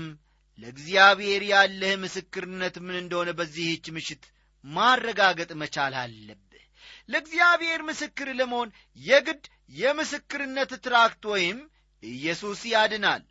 ለእግዚአብሔር 0.60 1.44
ያለህ 1.52 1.94
ምስክርነት 2.04 2.76
ምን 2.86 2.96
እንደሆነ 3.00 3.30
በዚህች 3.40 3.86
ምሽት 3.96 4.24
ማረጋገጥ 4.64 5.52
መቻል 5.62 5.94
አለብህ። 6.02 6.66
ለእግዚአብሔር 7.10 7.82
ምስክር 7.90 8.28
ለመሆን 8.40 8.70
የግድ 9.00 9.44
የምስክርነት 9.76 10.72
ትራክት 10.86 11.24
ወይም 11.32 11.60
ኢየሱስ 12.04 12.62
ያድናል 12.74 13.24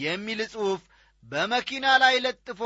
የሚል 0.00 0.40
ጽሑፍ 0.52 0.82
በመኪና 1.24 1.86
ላይ 2.02 2.16
ለጥፎ 2.24 2.60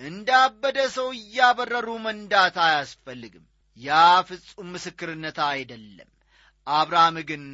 እንዳበደ 0.00 0.78
ሰው 0.94 1.08
እያበረሩ 1.18 1.88
መንዳት 2.04 2.56
አያስፈልግም። 2.66 3.44
ያ 3.80 3.98
ፍጹም 4.28 4.68
ምስክርነት 4.74 5.38
አይደለም። 5.48 6.10
አብርሃም 6.66 7.16
ግን 7.28 7.44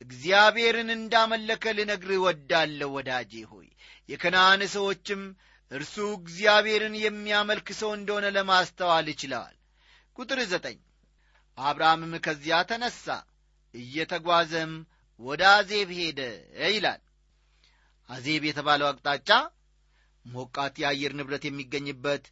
እግዚአብሔርን 0.00 0.90
እንዳመለከ 0.96 1.64
ልነግርህ 1.78 2.20
ወዳለሁ 2.24 2.88
ወዳጄ 2.96 3.32
ሆይ 3.52 3.68
የከነአን 4.12 4.62
ሰዎችም 4.74 5.22
እርሱ 5.70 5.96
እግዚአብሔርን 6.16 6.94
የሚያመልክ 7.02 7.68
ሰው 7.80 7.90
እንደሆነ 7.98 8.26
ለማስተዋል 8.36 9.06
ይችለዋል 9.12 9.54
ቁጥር 10.16 10.40
ዘጠኝ 10.50 10.78
አብርሃምም 11.58 12.12
ከዚያ 12.24 12.56
ተነሣ 12.70 13.04
እየተጓዘም 13.74 14.72
ወደ 15.20 15.42
አዜብ 15.56 15.88
ሄደ 15.98 16.20
ይላል። 16.68 17.00
አዜብ 18.08 18.42
የተባለው 18.48 18.88
አቅጣጫ 18.90 19.30
ሞቃት 20.24 20.74
የአየር 20.82 21.12
ንብረት 21.18 21.44
የሚገኝበት 21.46 22.24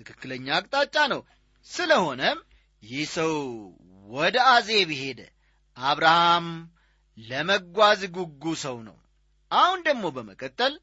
ትክክለኛ 0.00 0.46
አቅጣጫ 0.58 0.96
ነው። 1.12 1.20
ስለሆነም 1.66 2.38
ይህ 2.82 3.04
ሰው 3.16 3.34
ወደ 4.08 4.36
አዜብ 4.54 4.88
ሄደ። 5.00 5.20
አብርሃም 5.76 6.46
ለመጓዝ 7.18 8.00
ጉጉ 8.16 8.44
ሰው 8.64 8.76
ነው። 8.88 8.96
አሁን 9.50 9.80
ደግሞ 9.88 10.04
በመቀጠል 10.16 10.74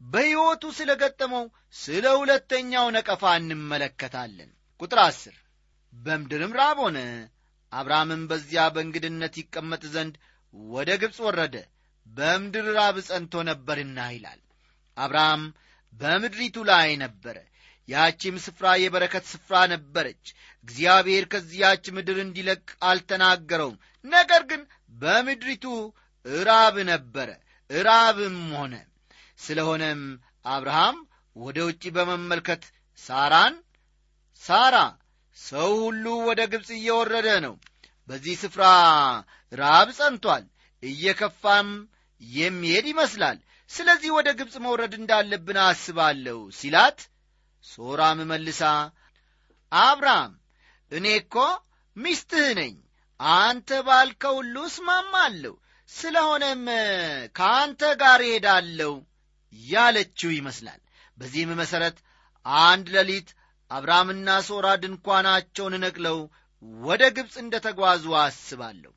በሕይወቱ 0.00 0.64
ስለ 0.76 0.90
ገጠመው 1.00 1.44
ስለ 1.76 2.06
ሁለተኛው 2.20 2.86
ነቀፋ 2.96 3.22
እንመለከታለን። 3.40 4.50
ቁጥር 4.80 5.00
አስር 5.04 5.36
በምድርም 5.92 6.56
ራብ 6.60 6.78
ሆነ። 6.84 6.98
አብርሃምም 7.72 8.22
በዚያ 8.30 8.62
በእንግድነት 8.74 9.34
ይቀመጥ 9.40 9.82
ዘንድ 9.94 10.14
ወደ 10.72 10.90
ግብፅ 11.02 11.18
ወረደ። 11.26 11.54
በምድር 12.06 12.66
ራብ 12.76 12.96
ጸንቶ 13.08 13.42
ነበርና 13.48 13.98
ይላል። 14.14 14.40
አብርሃም 14.96 15.42
በምድሪቱ 16.00 16.56
ላይ 16.70 16.90
ነበረ። 17.02 17.36
ያቺም 17.88 18.36
ስፍራ 18.44 18.66
የበረከት 18.80 19.24
ስፍራ 19.30 19.54
ነበረች። 19.72 20.24
እግዚአብሔር 20.68 21.24
ከዚያች 21.32 21.84
ምድር 21.96 22.18
እንዲለቅ 22.24 22.66
አልተናገረውም። 22.90 23.80
ነገር 24.04 24.42
ግን 24.50 24.62
በምድሪቱ 24.94 25.64
እራብ 26.26 26.76
ነበረ። 26.90 27.28
እራብም 27.70 28.38
ሆነ 28.54 28.74
ስለሆነም 29.40 30.02
አብርሃም 30.46 30.96
ወደ 31.36 31.58
ውጭ 31.68 31.84
በመመልከት 31.96 32.62
ሳራን 32.98 33.54
ሳራ 34.42 34.76
ሰው 35.36 35.70
ሁሉ 35.84 36.04
ወደ 36.28 36.40
ግብፅ 36.52 36.68
እየወረደ 36.78 37.28
ነው። 37.44 37.54
በዚህ 38.08 38.34
ስፍራ 38.42 38.64
ራብ 39.52 39.88
ጸንቷል 39.98 40.44
እየከፋም 40.82 41.68
የሚሄድ 42.22 42.86
ይመስላል። 42.92 43.38
ስለዚህ 43.70 44.10
ወደ 44.16 44.28
ግብፅ 44.38 44.54
መውረድ 44.64 44.94
እንዳለብን 44.98 45.58
አስባለሁ 45.64 46.38
ሲላት 46.58 47.00
ሶራም 47.64 48.20
መልሳ 48.30 48.62
አብርሃም 49.72 50.32
እኔ 50.92 51.06
እኮ 51.20 51.34
ሚስትህ 51.96 52.48
ነኝ 52.60 52.74
አንተ 53.40 53.70
ባልከው 53.86 54.34
ሁሉ 54.38 54.56
እስማማለሁ 54.68 55.54
ስለሆነም 55.90 56.64
ከአንተ 57.38 57.82
ጋር 58.02 58.20
እሄዳለሁ 58.26 58.92
ያለችው 59.52 60.30
ይመስላል። 60.36 60.80
በዚህም 61.18 61.50
መሠረት 61.60 61.96
አንድ 62.66 62.86
ሌሊት 62.96 63.28
አብርሃምና 63.70 64.28
ሶራ 64.48 64.66
ድንኳናቸውን 64.82 65.74
ነቅለው 65.84 66.18
ወደ 66.82 67.02
ግብፅ 67.16 67.34
እንደ 67.42 67.54
ተጓዙ 67.66 68.04
አስባለሁ። 68.22 68.92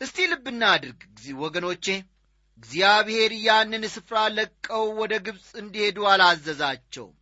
እስቲ 0.00 0.26
ልብና 0.32 0.62
አድርግ 0.74 1.00
ወገኖቼ። 1.42 1.86
እግዚአብሔር 2.58 3.32
ያንን 3.46 3.84
ስፍራ 3.94 4.16
ለቀው 4.36 4.84
ወደ 5.00 5.14
ግብፅ 5.26 5.48
እንዲሄዱ 5.60 5.98
አላዘዛቸውም። 6.12 7.14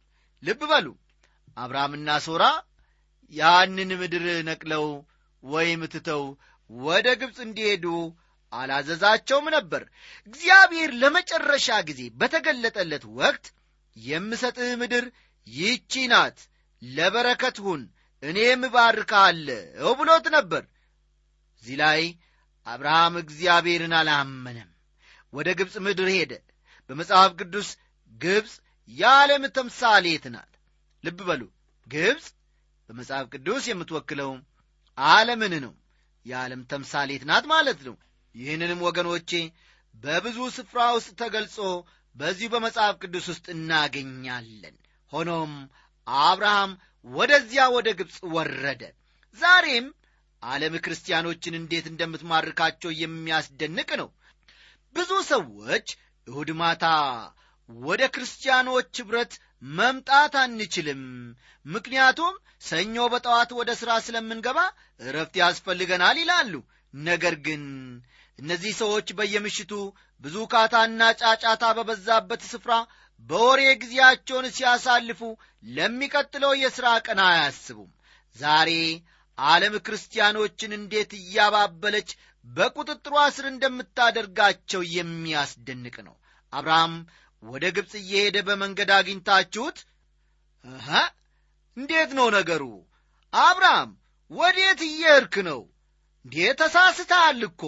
ልብ 0.43 0.61
በሉ 0.71 0.87
አብርሃምና 1.57 2.09
ሶራ 2.27 2.45
ያንን 3.33 3.91
ምድር 4.01 4.25
ነቅለው 4.49 4.87
ወይም 5.43 5.83
ትተው 5.95 6.23
ወደ 6.71 7.07
ግብፅ 7.21 7.39
እንዲሄዱ 7.47 7.85
አላዘዛቸውም 8.53 9.47
ነበር። 9.57 9.83
እግዚአብሔር 10.29 10.91
ለመጨረሻ 11.03 11.69
ጊዜ 11.89 12.03
በተገለጠለት 12.21 13.05
ወቅት 13.19 13.47
የምሰጥህ 13.97 14.71
ምድር 14.81 15.05
ይቺ 15.47 15.93
ናት 16.13 16.39
ለበረከት 16.83 17.57
ሁን 17.65 17.83
እኔም 18.23 18.63
እባርካለሁ 18.69 19.89
ብሎት 19.99 20.27
ነበር። 20.37 20.63
እዚህ 21.57 21.77
ላይ 21.83 22.03
አብርሃም 22.67 23.15
እግዚአብሔርን 23.23 23.95
አላመነም። 23.99 24.71
ወደ 25.33 25.49
ግብፅ 25.59 25.75
ምድር 25.87 26.09
ሄደ። 26.15 26.33
በመጽሐፍ 26.91 27.33
ቅዱስ 27.41 27.69
ግብፅ 28.21 28.53
የዓለም 28.91 29.45
ተምሳሌት 29.57 30.25
ናት። 30.35 30.53
ልብ 31.05 31.19
በሉ 31.29 31.43
ግብፅ 31.87 32.27
በመጽሐፍ 32.89 33.27
ቅዱስ 33.35 33.65
የምትወክለው 33.69 34.31
ዓለምን 34.99 35.55
ነው። 35.65 35.73
የዓለም 36.27 36.61
ተምሳሌት 36.71 37.23
ናት 37.31 37.45
ማለት 37.53 37.81
ነው 37.89 37.95
ይህንንም 38.37 38.81
ወገኖቼ 38.87 39.31
በብዙ 39.95 40.39
ስፍራ 40.57 40.81
ውስጥ 40.97 41.11
ተገልጾ 41.21 41.57
በዚሁ 42.17 42.49
በመጽሐፍ 42.53 42.95
ቅዱስ 43.03 43.27
ውስጥ 43.33 43.47
እናገኛለን። 43.55 44.77
ሆኖም 45.13 45.53
አብርሃም 46.07 46.73
ወደዚያ 47.07 47.65
ወደ 47.77 47.89
ግብፅ 47.99 48.19
ወረደ። 48.37 48.83
ዛሬም 49.39 49.87
ዓለም 50.43 50.75
ክርስቲያኖችን 50.85 51.59
እንዴት 51.59 51.87
እንደምትማርካቸው 51.91 52.91
የሚያስደንቅ 53.01 53.91
ነው። 54.01 54.09
ብዙ 54.97 55.11
ሰዎች 55.31 55.87
እሁድ 56.27 56.51
ማታ 56.61 56.85
ወደ 57.71 58.03
ክርስቲያኖች 58.15 58.93
ኅብረት 58.99 59.33
መምጣት 59.77 60.35
አንችልም 60.43 61.03
ምክንያቱም 61.67 62.35
ሰኞ 62.63 62.97
በጠዋት 63.13 63.51
ወደ 63.59 63.71
ሥራ 63.81 63.93
ስለምንገባ 64.07 64.59
እረፍት 65.01 65.35
ያስፈልገናል 65.43 66.17
ይላሉ። 66.23 66.53
ነገር 66.95 67.35
ግን 67.47 67.63
እነዚህ 68.39 68.73
ሰዎች 68.81 69.09
በየምሽቱ 69.19 69.73
ብዙ 70.25 70.37
ካታና 70.53 71.03
ጫጫታ 71.21 71.65
በበዛበት 71.77 72.43
ስፍራ 72.51 72.73
በወሬ 73.31 73.61
ጊዜያቸውን 73.83 74.47
ሲያሳልፉ 74.57 75.21
ለሚቀጥለው 75.69 76.53
የሥራ 76.63 76.87
ቀን 77.07 77.21
አያስቡም። 77.27 77.91
ዛሬ 78.37 78.71
ዓለም 79.39 79.75
ክርስቲያኖችን 79.87 80.71
እንዴት 80.79 81.11
እያባበለች 81.19 82.11
በቁጥጥሯ 82.47 83.17
ስር 83.37 83.47
እንደምታደርጋቸው 83.51 84.83
የሚያስደንቅ 84.97 85.97
ነው። 86.09 86.17
አብርሃም 86.53 86.95
ወደ 87.43 87.65
ግብፅ 87.77 87.93
እየሄደ 88.01 88.37
በመንገድ 88.47 88.91
አግኝታችሁት? 88.99 89.79
እህ? 90.65 90.89
እንዴት 91.77 92.11
ነው 92.19 92.29
ነገሩ? 92.37 92.63
አብርሃም 93.33 93.91
ወዴት 94.31 94.81
እየርክ 94.89 95.35
ነው? 95.49 95.61
እንዴት 96.25 96.57
ተሳስተሃል 96.63 97.41
እኮ 97.49 97.63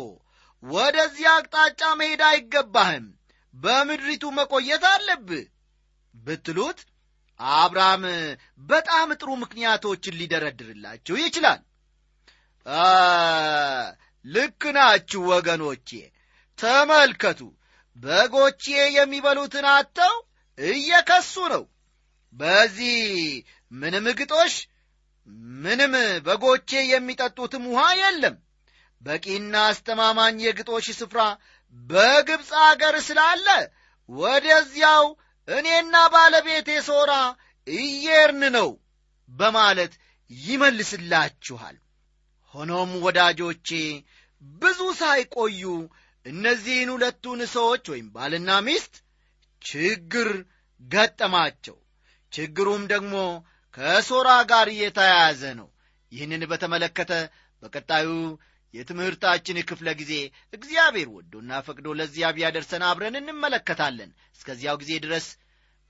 ወደዚህ 0.62 1.27
አቅጣጫ 1.33 1.81
መሄድ 1.99 2.23
አይገባህም። 2.29 3.07
በምድሪቱ 3.55 4.25
መቆየት 4.38 4.85
አለብህ 4.90 5.44
ብትሉት 6.14 6.79
አብርሃም 7.40 8.05
በጣም 8.68 9.09
ጥሩ 9.21 9.31
ምክንያቶችን 9.42 10.18
ሊደረድርላችሁ 10.21 11.16
ይችላል። 11.21 11.61
ልክ 14.25 14.62
ናችሁ 14.77 15.21
ወገኖቼ። 15.31 15.90
ተመልከቱ 16.59 17.40
በጎቼ 17.97 18.64
የሚበሉትን 18.97 19.66
አጥተው 19.73 20.14
እየከሱ 20.59 21.35
ነው። 21.55 21.64
በዚህ 22.35 22.99
ምንም 23.73 24.07
ግጦሽ 24.18 24.55
ምንም 25.62 25.94
በጎቼ 26.27 26.71
የሚጠጡትም 26.90 27.64
ውሃ 27.71 27.83
የለም 28.01 28.37
በቂና 29.03 29.55
አስተማማኝ 29.69 30.39
የግጦሽ 30.45 30.87
ስፍራ 30.99 31.21
በግብፅ 31.89 32.51
አገር 32.67 32.97
ስላለ 33.09 33.47
ወደዚያው 34.09 35.05
እኔና 35.49 35.95
ባለቤቴ 36.15 36.71
ሶራ 36.89 37.13
እየርን 37.67 38.43
ነው 38.57 38.71
በማለት 39.29 39.93
ይመልስላችኋል። 40.31 41.77
ሆኖም 42.55 42.91
ወዳጆቼ 43.05 43.69
ብዙ 44.61 44.81
ሳይቆዩ 45.01 45.63
እነዚህን 46.27 46.91
ሁለቱን 46.95 47.41
ሰዎች 47.55 47.85
ወይም 47.93 48.07
ባልና 48.15 48.51
ሚስት 48.67 48.95
ችግር 49.63 50.29
ገጠማቸው። 50.83 51.77
ችግሩም 52.33 52.83
ደግሞ 52.93 53.15
ከሶራ 53.75 54.29
ጋር 54.51 54.69
የተያያዘ 54.81 55.43
ነው። 55.61 55.69
ይህንን 56.13 56.43
በተመለከተ 56.51 57.13
በቀጣዩ 57.63 58.09
የትምህርታችን 58.74 59.59
ክፍለ 59.68 59.88
ጊዜ 60.00 60.14
እግዚአብሔር 60.52 61.09
ወዶና 61.14 61.61
ፈቅዶ 61.66 61.94
ለዚያ 61.98 62.28
ቢያደርሰን 62.37 62.83
አብረን 62.88 63.18
እንመለከታለን። 63.20 64.11
እስከዚያው 64.37 64.78
ጊዜ 64.83 64.92
ድረስ 65.04 65.26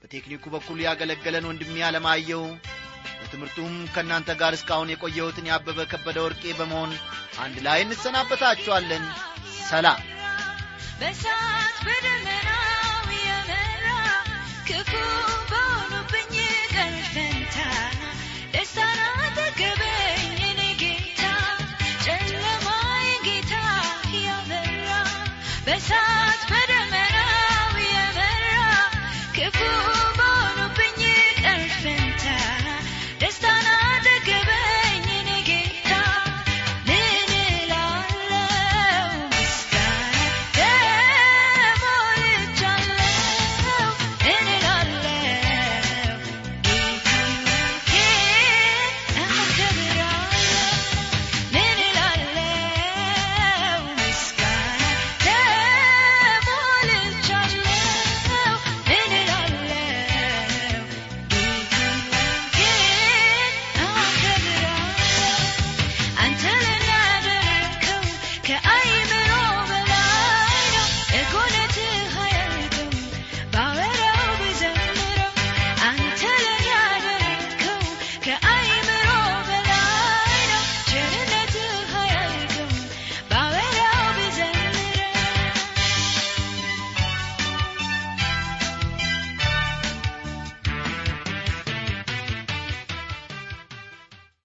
በቴክኒኩ 0.02 0.44
በኩል 0.54 0.78
ያገለገለን 0.84 1.48
ወንድሜ 1.48 1.76
አለማየው 1.86 2.44
በትምህርቱም 3.20 3.74
ከእናንተ 3.94 4.30
ጋር 4.40 4.52
እስካሁን 4.56 4.92
የቆየሁትን 4.92 5.48
ያበበ 5.50 5.86
ከበደ 5.92 6.18
ወርቄ 6.26 6.52
በመሆን 6.58 6.92
አንድ 7.38 7.56
ላይ 7.66 7.80
እንሰናበታችኋለን። 7.84 9.04
ሰላም። 9.70 10.00
በሳት 11.00 11.76
በደመናው 11.86 12.94
የመራ 13.20 13.86
ክፉ 14.68 14.92